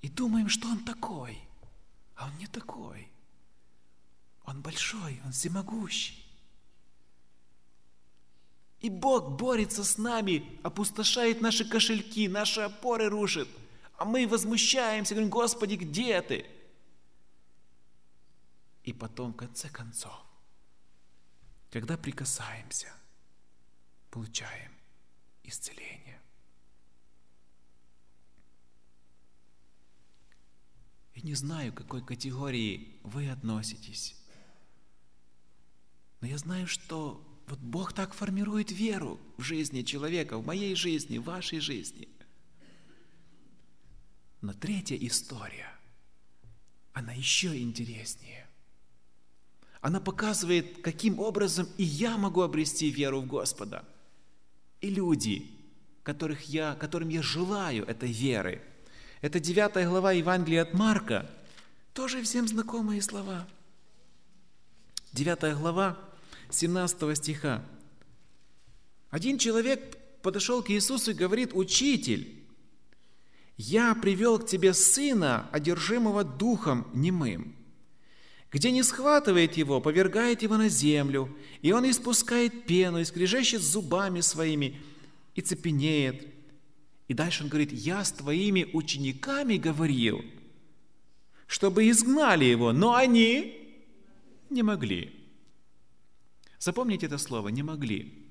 и 0.00 0.08
думаем, 0.08 0.48
что 0.48 0.66
Он 0.68 0.78
такой. 0.78 1.38
А 2.14 2.28
Он 2.28 2.38
не 2.38 2.46
такой. 2.46 3.08
Он 4.46 4.62
большой, 4.62 5.20
Он 5.26 5.32
всемогущий. 5.32 6.24
И 8.80 8.88
Бог 8.88 9.36
борется 9.36 9.84
с 9.84 9.98
нами, 9.98 10.58
опустошает 10.62 11.42
наши 11.42 11.68
кошельки, 11.68 12.28
наши 12.28 12.62
опоры 12.62 13.10
рушит– 13.10 13.48
а 13.96 14.04
мы 14.04 14.26
возмущаемся, 14.26 15.14
говорим, 15.14 15.30
Господи, 15.30 15.74
где 15.74 16.20
ты? 16.20 16.46
И 18.84 18.92
потом, 18.92 19.32
в 19.32 19.36
конце 19.36 19.68
концов, 19.68 20.14
когда 21.70 21.96
прикасаемся, 21.96 22.92
получаем 24.10 24.72
исцеление. 25.42 26.20
Я 31.14 31.22
не 31.22 31.34
знаю, 31.34 31.72
к 31.72 31.78
какой 31.78 32.04
категории 32.04 33.00
вы 33.02 33.30
относитесь, 33.30 34.14
но 36.20 36.28
я 36.28 36.36
знаю, 36.38 36.66
что 36.66 37.22
вот 37.46 37.58
Бог 37.58 37.92
так 37.92 38.12
формирует 38.12 38.70
веру 38.70 39.18
в 39.38 39.42
жизни 39.42 39.82
человека, 39.82 40.36
в 40.36 40.46
моей 40.46 40.74
жизни, 40.74 41.16
в 41.18 41.24
вашей 41.24 41.60
жизни– 41.60 42.08
но 44.46 44.52
третья 44.52 44.96
история, 44.96 45.68
она 46.92 47.12
еще 47.12 47.58
интереснее. 47.58 48.46
Она 49.80 50.00
показывает, 50.00 50.82
каким 50.82 51.18
образом 51.18 51.68
и 51.76 51.82
я 51.82 52.16
могу 52.16 52.42
обрести 52.42 52.88
веру 52.90 53.20
в 53.22 53.26
Господа. 53.26 53.84
И 54.80 54.88
люди, 54.88 55.50
которых 56.04 56.42
я, 56.42 56.76
которым 56.76 57.08
я 57.08 57.22
желаю 57.22 57.84
этой 57.86 58.12
веры. 58.12 58.62
Это 59.20 59.40
9 59.40 59.84
глава 59.88 60.12
Евангелия 60.12 60.62
от 60.62 60.74
Марка, 60.74 61.28
тоже 61.92 62.22
всем 62.22 62.46
знакомые 62.46 63.02
слова. 63.02 63.48
9 65.12 65.56
глава 65.58 65.98
17 66.50 67.18
стиха. 67.18 67.64
Один 69.10 69.38
человек 69.38 69.98
подошел 70.22 70.62
к 70.62 70.70
Иисусу 70.70 71.10
и 71.10 71.14
говорит, 71.14 71.50
«Учитель, 71.52 72.35
«Я 73.56 73.94
привел 73.94 74.38
к 74.38 74.46
тебе 74.46 74.74
сына, 74.74 75.48
одержимого 75.52 76.24
духом 76.24 76.86
немым». 76.92 77.54
Где 78.52 78.70
не 78.70 78.82
схватывает 78.82 79.56
его, 79.56 79.80
повергает 79.80 80.42
его 80.42 80.56
на 80.56 80.68
землю, 80.68 81.36
и 81.62 81.72
он 81.72 81.88
испускает 81.90 82.66
пену, 82.66 82.98
и 83.00 83.04
скрежещет 83.04 83.60
зубами 83.60 84.20
своими, 84.20 84.80
и 85.34 85.40
цепенеет. 85.40 86.26
И 87.08 87.14
дальше 87.14 87.42
он 87.42 87.48
говорит, 87.48 87.72
«Я 87.72 88.04
с 88.04 88.12
твоими 88.12 88.68
учениками 88.72 89.56
говорил, 89.56 90.24
чтобы 91.46 91.90
изгнали 91.90 92.44
его, 92.44 92.72
но 92.72 92.94
они 92.94 93.78
не 94.48 94.62
могли». 94.62 95.12
Запомните 96.58 97.06
это 97.06 97.18
слово 97.18 97.48
«не 97.48 97.62
могли». 97.62 98.25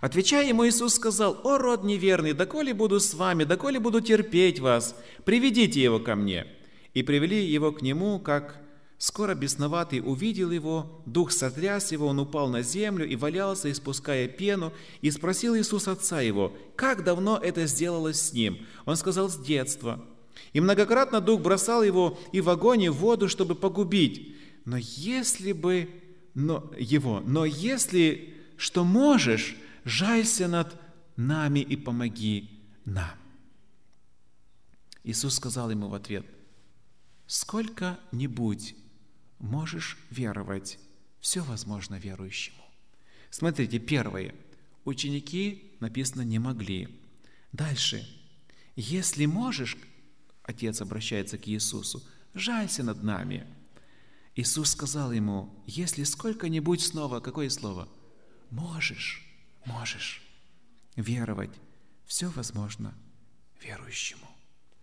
Отвечая 0.00 0.46
ему, 0.48 0.66
Иисус 0.66 0.94
сказал, 0.94 1.40
«О, 1.44 1.58
род 1.58 1.84
неверный, 1.84 2.32
доколе 2.32 2.72
буду 2.72 3.00
с 3.00 3.14
вами, 3.14 3.44
доколе 3.44 3.80
буду 3.80 4.00
терпеть 4.00 4.60
вас, 4.60 4.94
приведите 5.24 5.82
его 5.82 5.98
ко 5.98 6.14
мне». 6.14 6.46
И 6.94 7.02
привели 7.02 7.44
его 7.44 7.72
к 7.72 7.82
нему, 7.82 8.18
как 8.18 8.60
скоро 8.96 9.34
бесноватый 9.34 10.00
увидел 10.04 10.50
его, 10.50 11.02
дух 11.06 11.30
сотряс 11.30 11.92
его, 11.92 12.06
он 12.06 12.18
упал 12.18 12.48
на 12.48 12.62
землю 12.62 13.06
и 13.06 13.14
валялся, 13.14 13.70
испуская 13.70 14.26
пену, 14.26 14.72
и 15.02 15.10
спросил 15.10 15.56
Иисус 15.56 15.86
отца 15.86 16.20
его, 16.20 16.52
как 16.76 17.04
давно 17.04 17.38
это 17.38 17.66
сделалось 17.66 18.20
с 18.20 18.32
ним? 18.32 18.66
Он 18.84 18.96
сказал, 18.96 19.28
с 19.28 19.36
детства. 19.36 20.04
И 20.52 20.60
многократно 20.60 21.20
дух 21.20 21.40
бросал 21.40 21.82
его 21.82 22.18
и 22.32 22.40
в 22.40 22.48
огонь, 22.48 22.82
и 22.82 22.88
в 22.88 22.96
воду, 22.96 23.28
чтобы 23.28 23.54
погубить. 23.54 24.36
Но 24.64 24.76
если 24.78 25.52
бы 25.52 25.88
но, 26.34 26.70
его, 26.78 27.22
но 27.26 27.44
если 27.44 28.34
что 28.56 28.84
можешь, 28.84 29.56
жалься 29.88 30.48
над 30.48 30.78
нами 31.16 31.60
и 31.60 31.76
помоги 31.76 32.62
нам. 32.84 33.18
Иисус 35.02 35.34
сказал 35.34 35.70
ему 35.70 35.88
в 35.88 35.94
ответ, 35.94 36.26
сколько-нибудь 37.26 38.76
можешь 39.38 39.96
веровать, 40.10 40.78
все 41.20 41.42
возможно 41.42 41.94
верующему. 41.96 42.62
Смотрите, 43.30 43.78
первое. 43.78 44.34
Ученики, 44.84 45.76
написано, 45.80 46.22
не 46.22 46.38
могли. 46.38 46.88
Дальше. 47.52 48.06
Если 48.76 49.26
можешь, 49.26 49.76
Отец 50.42 50.80
обращается 50.80 51.36
к 51.36 51.48
Иисусу, 51.48 52.02
жалься 52.34 52.82
над 52.82 53.02
нами. 53.02 53.46
Иисус 54.34 54.70
сказал 54.70 55.12
ему, 55.12 55.62
если 55.66 56.04
сколько-нибудь 56.04 56.80
снова, 56.80 57.20
какое 57.20 57.50
слово? 57.50 57.88
Можешь 58.50 59.27
можешь. 59.68 60.22
веровать, 60.96 61.54
все 62.06 62.28
возможно 62.30 62.92
верующему. 63.60 64.26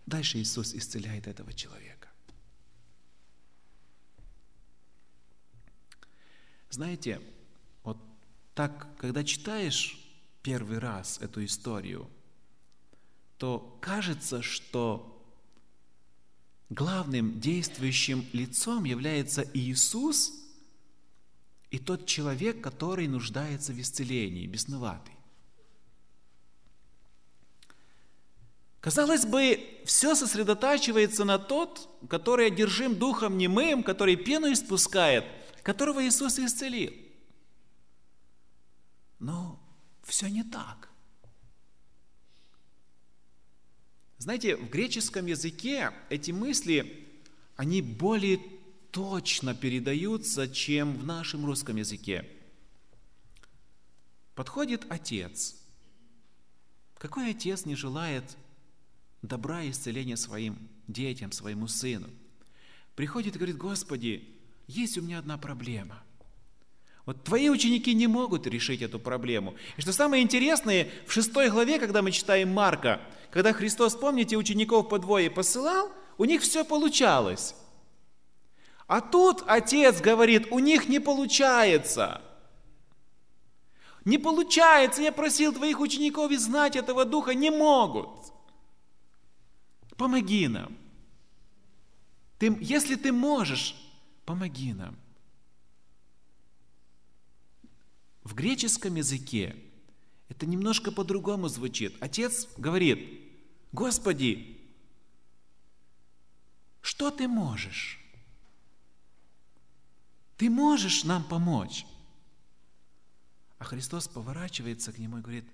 Дальше 0.06 0.38
Иисус 0.38 0.74
исцеляет 0.74 1.26
этого 1.26 1.52
человека. 1.52 2.08
Знаете, 6.70 7.20
вот 7.82 7.98
так, 8.54 8.96
когда 8.98 9.24
читаешь 9.24 9.98
первый 10.42 10.78
раз 10.78 11.18
эту 11.20 11.44
историю, 11.44 12.08
то 13.36 13.78
кажется, 13.82 14.40
что 14.40 15.12
главным 16.70 17.40
действующим 17.40 18.24
лицом 18.32 18.84
является 18.84 19.42
Иисус 19.52 20.45
и 21.70 21.78
тот 21.78 22.06
человек, 22.06 22.60
который 22.62 23.08
нуждается 23.08 23.72
в 23.72 23.80
исцелении, 23.80 24.46
бесноватый. 24.46 25.14
Казалось 28.80 29.26
бы, 29.26 29.82
все 29.84 30.14
сосредотачивается 30.14 31.24
на 31.24 31.38
тот, 31.38 31.90
который 32.08 32.46
одержим 32.46 32.94
духом 32.94 33.36
немым, 33.36 33.82
который 33.82 34.14
пену 34.14 34.52
испускает, 34.52 35.24
которого 35.64 36.06
Иисус 36.06 36.38
исцелил. 36.38 36.92
Но 39.18 39.58
все 40.04 40.28
не 40.28 40.44
так. 40.44 40.88
Знаете, 44.18 44.56
в 44.56 44.70
греческом 44.70 45.26
языке 45.26 45.92
эти 46.08 46.30
мысли, 46.30 47.08
они 47.56 47.82
более 47.82 48.38
точно 48.96 49.54
передаются, 49.54 50.48
чем 50.48 50.96
в 50.96 51.04
нашем 51.04 51.44
русском 51.44 51.76
языке. 51.76 52.26
Подходит 54.34 54.86
отец. 54.88 55.54
Какой 56.96 57.32
отец 57.32 57.66
не 57.66 57.74
желает 57.74 58.24
добра 59.20 59.62
и 59.64 59.70
исцеления 59.70 60.16
своим 60.16 60.56
детям, 60.88 61.30
своему 61.30 61.68
сыну. 61.68 62.08
Приходит 62.94 63.34
и 63.34 63.38
говорит, 63.38 63.58
Господи, 63.58 64.26
есть 64.66 64.96
у 64.96 65.02
меня 65.02 65.18
одна 65.18 65.36
проблема. 65.36 66.02
Вот 67.04 67.22
твои 67.22 67.50
ученики 67.50 67.92
не 67.92 68.06
могут 68.06 68.46
решить 68.46 68.80
эту 68.80 68.98
проблему. 68.98 69.56
И 69.76 69.82
что 69.82 69.92
самое 69.92 70.22
интересное, 70.22 70.90
в 71.06 71.12
шестой 71.12 71.50
главе, 71.50 71.78
когда 71.78 72.00
мы 72.00 72.12
читаем 72.12 72.50
Марка, 72.50 73.02
когда 73.30 73.52
Христос, 73.52 73.94
помните, 73.94 74.38
учеников 74.38 74.88
по 74.88 74.98
двое 74.98 75.30
посылал, 75.30 75.92
у 76.16 76.24
них 76.24 76.40
все 76.40 76.64
получалось. 76.64 77.54
А 78.86 79.00
тут 79.00 79.42
отец 79.46 80.00
говорит, 80.00 80.48
у 80.50 80.58
них 80.58 80.88
не 80.88 81.00
получается. 81.00 82.22
Не 84.04 84.18
получается, 84.18 85.02
я 85.02 85.10
просил 85.10 85.52
твоих 85.52 85.80
учеников 85.80 86.30
и 86.30 86.36
знать 86.36 86.76
этого 86.76 87.04
духа, 87.04 87.34
не 87.34 87.50
могут. 87.50 88.32
Помоги 89.96 90.46
нам. 90.46 90.76
Ты, 92.38 92.56
если 92.60 92.94
ты 92.94 93.10
можешь, 93.10 93.74
помоги 94.24 94.72
нам. 94.72 94.96
В 98.22 98.34
греческом 98.34 98.94
языке 98.94 99.56
это 100.28 100.46
немножко 100.46 100.92
по-другому 100.92 101.48
звучит. 101.48 101.96
Отец 102.00 102.48
говорит, 102.56 103.20
Господи, 103.72 104.60
что 106.82 107.10
ты 107.10 107.26
можешь? 107.26 108.05
Ты 110.36 110.50
можешь 110.50 111.04
нам 111.04 111.24
помочь? 111.24 111.86
А 113.58 113.64
Христос 113.64 114.06
поворачивается 114.08 114.92
к 114.92 114.98
нему 114.98 115.18
и 115.18 115.22
говорит, 115.22 115.48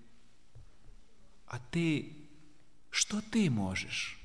а 1.47 1.59
ты, 1.59 2.17
что 2.91 3.21
ты 3.21 3.49
можешь? 3.49 4.19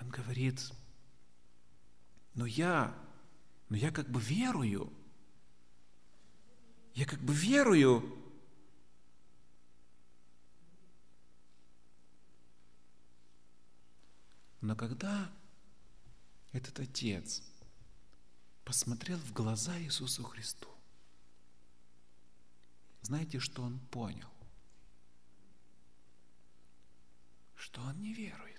Он 0.00 0.08
говорит, 0.08 0.72
но 2.34 2.44
я, 2.44 2.92
но 3.68 3.76
я 3.76 3.92
как 3.92 4.08
бы 4.08 4.20
верую, 4.20 4.92
я 6.94 7.06
как 7.06 7.20
бы 7.20 7.32
верую, 7.34 8.18
Но 14.62 14.76
когда 14.76 15.28
этот 16.52 16.78
отец 16.78 17.42
посмотрел 18.64 19.18
в 19.18 19.32
глаза 19.32 19.78
Иисусу 19.80 20.22
Христу, 20.22 20.68
знаете, 23.02 23.38
что 23.38 23.62
он 23.62 23.78
понял? 23.90 24.28
Что 27.56 27.80
он 27.82 28.00
не 28.00 28.12
верует 28.12 28.52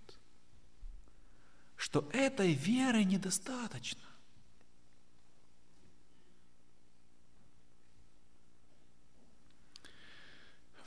что 1.83 2.09
этой 2.11 2.53
веры 2.53 3.03
недостаточно. 3.03 4.01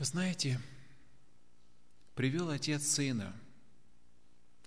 Вы 0.01 0.05
знаете, 0.05 0.61
привел 2.17 2.51
отец 2.51 2.89
сына, 2.89 3.39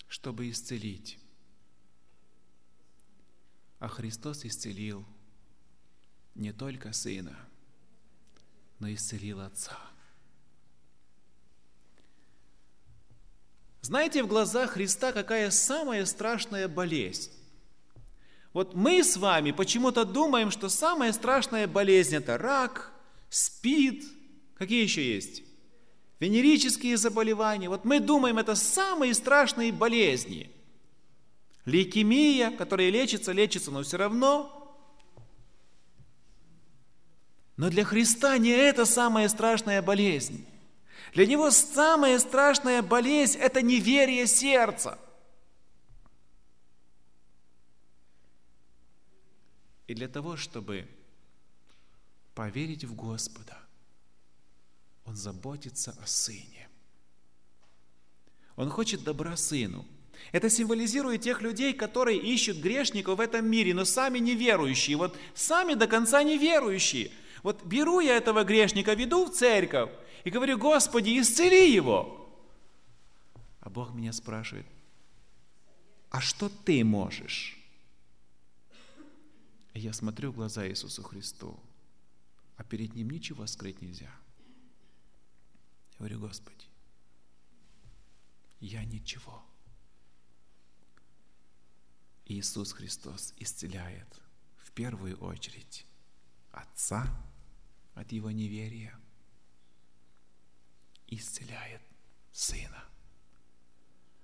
чтобы 0.08 0.50
исцелить. 0.50 1.19
А 3.80 3.88
Христос 3.88 4.44
исцелил 4.46 5.06
не 6.36 6.52
только 6.52 6.92
сына, 6.94 7.38
но 8.80 8.92
исцелил 8.94 9.40
отца. 9.40 9.78
Знаете 13.82 14.24
в 14.24 14.28
глазах 14.28 14.72
Христа 14.72 15.14
какая 15.14 15.50
самая 15.50 16.06
страшная 16.06 16.68
болезнь? 16.68 17.32
Вот 18.52 18.76
мы 18.76 19.04
с 19.04 19.16
вами 19.16 19.52
почему-то 19.52 20.04
думаем, 20.04 20.52
что 20.52 20.70
самая 20.70 21.14
страшная 21.14 21.68
болезнь– 21.68 22.16
это 22.18 22.38
рак, 22.38 22.92
спид, 23.30 24.04
какие 24.56 24.84
еще 24.84 25.08
есть? 25.08 25.44
Венерические 26.20 26.98
заболевания. 26.98 27.70
Вот 27.70 27.86
мы 27.86 28.02
думаем, 28.02 28.38
это 28.38 28.56
самые 28.56 29.14
страшные 29.14 29.72
болезни. 29.72 30.52
Лейкемия, 31.70 32.52
которая 32.52 32.90
лечится, 32.90 33.32
лечится, 33.32 33.72
но 33.72 33.84
все 33.84 33.98
равно. 33.98 34.56
Но 37.58 37.70
для 37.70 37.84
Христа 37.84 38.38
не 38.38 38.50
это 38.50 38.86
самая 38.86 39.30
страшная 39.30 39.82
болезнь. 39.82 40.46
Для 41.14 41.26
него 41.26 41.52
самая 41.52 42.18
страшная 42.20 42.82
болезнь– 42.82 43.38
это 43.40 43.62
неверие 43.62 44.26
сердца. 44.28 44.98
И 49.88 49.94
для 49.94 50.08
того, 50.08 50.38
чтобы 50.38 50.88
поверить 52.34 52.84
в 52.84 52.96
Господа, 52.96 53.58
он 55.06 55.16
заботится 55.16 55.96
о 56.02 56.08
сыне. 56.08 56.70
Он 58.56 58.70
хочет 58.70 59.04
добра 59.04 59.36
сыну. 59.36 59.86
Это 60.32 60.50
символизирует 60.50 61.22
тех 61.22 61.42
людей, 61.42 61.74
которые 61.74 62.20
ищут 62.20 62.58
грешников 62.58 63.18
в 63.18 63.22
этом 63.22 63.50
мире, 63.50 63.74
но 63.74 63.86
сами 63.86 64.20
неверующие. 64.20 64.98
Вот 64.98 65.18
сами 65.34 65.74
до 65.74 65.88
конца 65.88 66.22
неверующие. 66.24 67.12
Вот 67.44 67.64
беру 67.66 68.00
я 68.00 68.18
этого 68.18 68.44
грешника, 68.44 68.94
веду 68.94 69.26
в 69.26 69.34
церковь, 69.34 69.92
и 70.24 70.30
говорю, 70.30 70.58
Господи, 70.58 71.20
исцели 71.20 71.72
его. 71.72 72.30
А 73.62 73.70
Бог 73.70 73.94
меня 73.94 74.14
спрашивает, 74.14 74.66
а 76.10 76.22
что 76.22 76.50
ты 76.50 76.84
можешь? 76.84 77.58
И 79.74 79.80
я 79.80 79.94
смотрю 79.94 80.32
в 80.32 80.36
глаза 80.36 80.68
Иисусу 80.68 81.04
Христу, 81.04 81.58
а 82.58 82.64
перед 82.64 82.96
Ним 82.96 83.10
ничего 83.10 83.48
скрыть 83.48 83.82
нельзя. 83.82 84.12
Я 85.94 85.98
говорю, 86.00 86.20
Господи, 86.20 86.66
я 88.60 88.84
ничего. 88.84 89.44
Иисус 92.30 92.72
Христос 92.72 93.34
исцеляет 93.38 94.08
в 94.58 94.72
первую 94.72 95.18
очередь 95.20 95.86
отца 96.52 97.06
от 97.96 98.12
его 98.14 98.32
неверия– 98.32 98.98
исцеляет 101.10 101.82
Сына. 102.32 102.84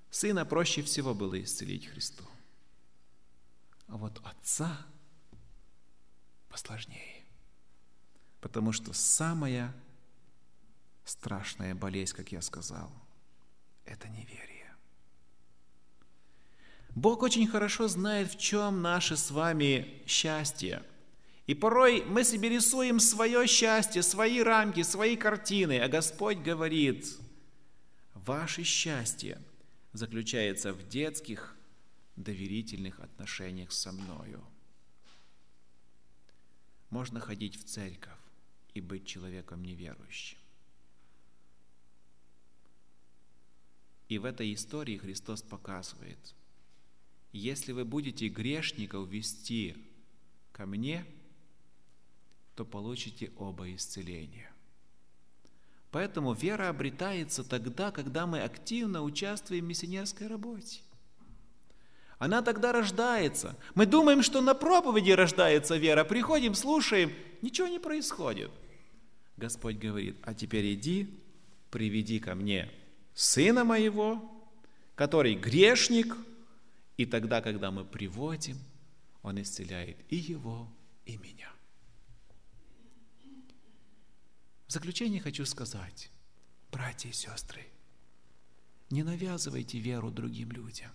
Сына 0.10 0.46
проще 0.46 0.82
всего 0.84 1.14
было 1.14 1.42
исцелить 1.44 1.88
Христу. 1.88 2.24
А 3.88 3.98
вот 3.98 4.22
Отца 4.24 4.86
посложнее. 6.50 7.26
Потому 8.40 8.72
что 8.72 8.94
самая 8.94 9.74
страшная 11.04 11.76
болезнь, 11.76 12.16
как 12.16 12.32
я 12.32 12.42
сказал, 12.42 12.92
это 13.84 14.08
неверие. 14.08 14.55
Бог 16.96 17.24
очень 17.24 17.46
хорошо 17.46 17.90
знает, 17.90 18.32
в 18.32 18.40
чем 18.40 18.82
наше 18.82 19.18
с 19.18 19.30
вами 19.30 20.02
счастье. 20.08 20.82
И 21.46 21.54
порой 21.54 22.04
мы 22.06 22.24
себе 22.24 22.50
рисуем 22.50 23.02
свое 23.02 23.46
счастье, 23.48 24.02
свои 24.02 24.42
рамки, 24.42 24.82
свои 24.82 25.18
картины, 25.18 25.80
а 25.80 25.90
Господь 25.90 26.38
говорит, 26.38 27.06
ваше 28.14 28.64
счастье 28.64 29.40
заключается 29.92 30.72
в 30.74 30.88
детских 30.88 31.56
доверительных 32.16 33.02
отношениях 33.02 33.74
со 33.74 33.92
мною. 33.92 34.42
Можно 36.90 37.20
ходить 37.20 37.58
в 37.58 37.66
церковь 37.66 38.14
и 38.74 38.80
быть 38.80 39.06
человеком 39.06 39.64
неверующим. 39.64 40.38
И 44.08 44.18
в 44.18 44.24
этой 44.24 44.54
истории 44.54 44.98
Христос 44.98 45.42
показывает, 45.42 46.36
если 47.38 47.72
вы 47.72 47.86
будете 47.86 48.28
грешников 48.28 49.10
вести 49.10 49.76
ко 50.52 50.66
мне– 50.66 51.06
то 52.56 52.64
получите 52.66 53.32
оба 53.38 53.74
исцеления. 53.76 54.52
Поэтому 55.92 56.34
вера 56.34 56.70
обретается 56.70 57.44
тогда, 57.44 57.92
когда 57.92 58.26
мы 58.26 58.42
активно 58.42 59.04
участвуем 59.04 59.66
в 59.66 59.68
миссионерской 59.68 60.28
работе. 60.28 60.82
Она 62.18 62.42
тогда 62.42 62.72
рождается. 62.72 63.58
Мы 63.76 63.86
думаем, 63.86 64.24
что 64.24 64.42
на 64.42 64.56
проповеди 64.56 65.12
рождается 65.12 65.76
вера. 65.76 66.06
Приходим, 66.06 66.56
слушаем, 66.56 67.14
ничего 67.42 67.68
не 67.68 67.80
происходит. 67.80 68.52
Господь 69.38 69.78
говорит, 69.78 70.18
а 70.24 70.34
теперь 70.34 70.74
иди, 70.74 71.10
приведи 71.72 72.20
ко 72.20 72.36
мне 72.36 72.72
сына 73.14 73.66
моего, 73.66 74.32
который 74.96 75.36
грешник, 75.36 76.16
и 76.98 77.06
тогда, 77.06 77.42
когда 77.42 77.72
мы 77.72 77.84
приводим, 77.84 78.58
он 79.22 79.42
исцеляет 79.42 79.98
и 80.10 80.16
его, 80.16 80.70
и 81.06 81.18
меня. 81.18 81.52
В 84.68 84.72
заключение 84.72 85.22
хочу 85.22 85.46
сказать, 85.46 86.10
братья 86.72 87.10
и 87.10 87.14
сестры, 87.14 87.66
не 88.90 89.04
навязывайте 89.04 89.80
веру 89.80 90.12
другим 90.12 90.52
людям. 90.52 90.92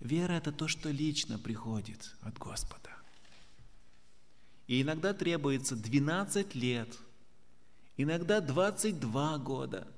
Вера– 0.00 0.32
это 0.34 0.52
то, 0.52 0.68
что 0.68 0.90
лично 0.90 1.38
приходит 1.38 2.14
от 2.20 2.38
Господа. 2.38 2.90
И 4.66 4.82
иногда 4.82 5.14
требуется 5.14 5.76
12 5.76 6.54
лет, 6.54 6.88
иногда 7.96 8.40
22 8.40 9.38
года, 9.38 9.88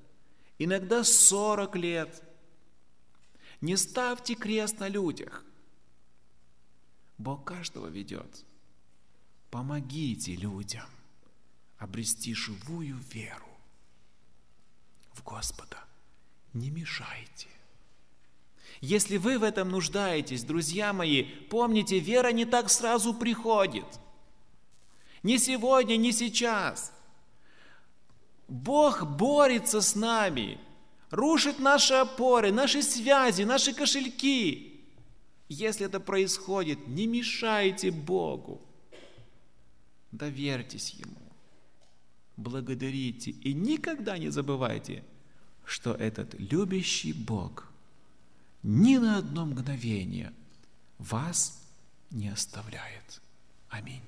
иногда 0.59 1.05
40 1.05 1.77
лет. 1.77 2.23
Не 3.61 3.77
ставьте 3.77 4.35
крест 4.35 4.81
на 4.81 4.89
людях. 4.89 5.45
Бог 7.19 7.45
каждого 7.45 7.87
ведет. 7.87 8.45
Помогите 9.51 10.35
людям 10.37 10.89
обрести 11.79 12.35
живую 12.35 12.97
веру 13.13 13.49
в 15.13 15.23
Господа. 15.23 15.83
Не 16.53 16.71
мешайте. 16.71 17.49
Если 18.81 19.17
вы 19.17 19.39
в 19.39 19.43
этом 19.43 19.71
нуждаетесь, 19.71 20.45
друзья 20.45 20.93
мои, 20.93 21.23
помните, 21.23 21.99
вера 21.99 22.33
не 22.33 22.45
так 22.45 22.69
сразу 22.69 23.15
приходит. 23.15 23.87
Не 25.23 25.39
сегодня, 25.39 25.97
не 25.97 26.13
сейчас. 26.13 26.93
Бог 28.49 29.05
борется 29.07 29.81
с 29.81 29.95
нами, 29.95 30.61
рушит 31.11 31.59
наши 31.59 31.95
опоры, 31.95 32.53
наши 32.53 32.83
связи, 32.83 33.43
наши 33.43 33.73
кошельки. 33.73 34.81
Если 35.49 35.87
это 35.87 36.01
происходит, 36.01 36.89
не 36.89 37.07
мешайте 37.07 37.91
Богу. 37.91 38.61
Доверьтесь 40.13 40.91
Ему 40.91 41.27
благодарите 42.37 43.31
и 43.31 43.53
никогда 43.55 44.19
не 44.19 44.29
забывайте, 44.29 45.05
что 45.65 45.93
этот 45.93 46.35
любящий 46.39 47.13
Бог 47.13 47.71
ни 48.63 48.99
на 48.99 49.19
одно 49.19 49.47
мгновение 49.47 50.33
вас 50.99 51.63
не 52.11 52.29
оставляет. 52.29 53.21
Аминь. 53.69 54.03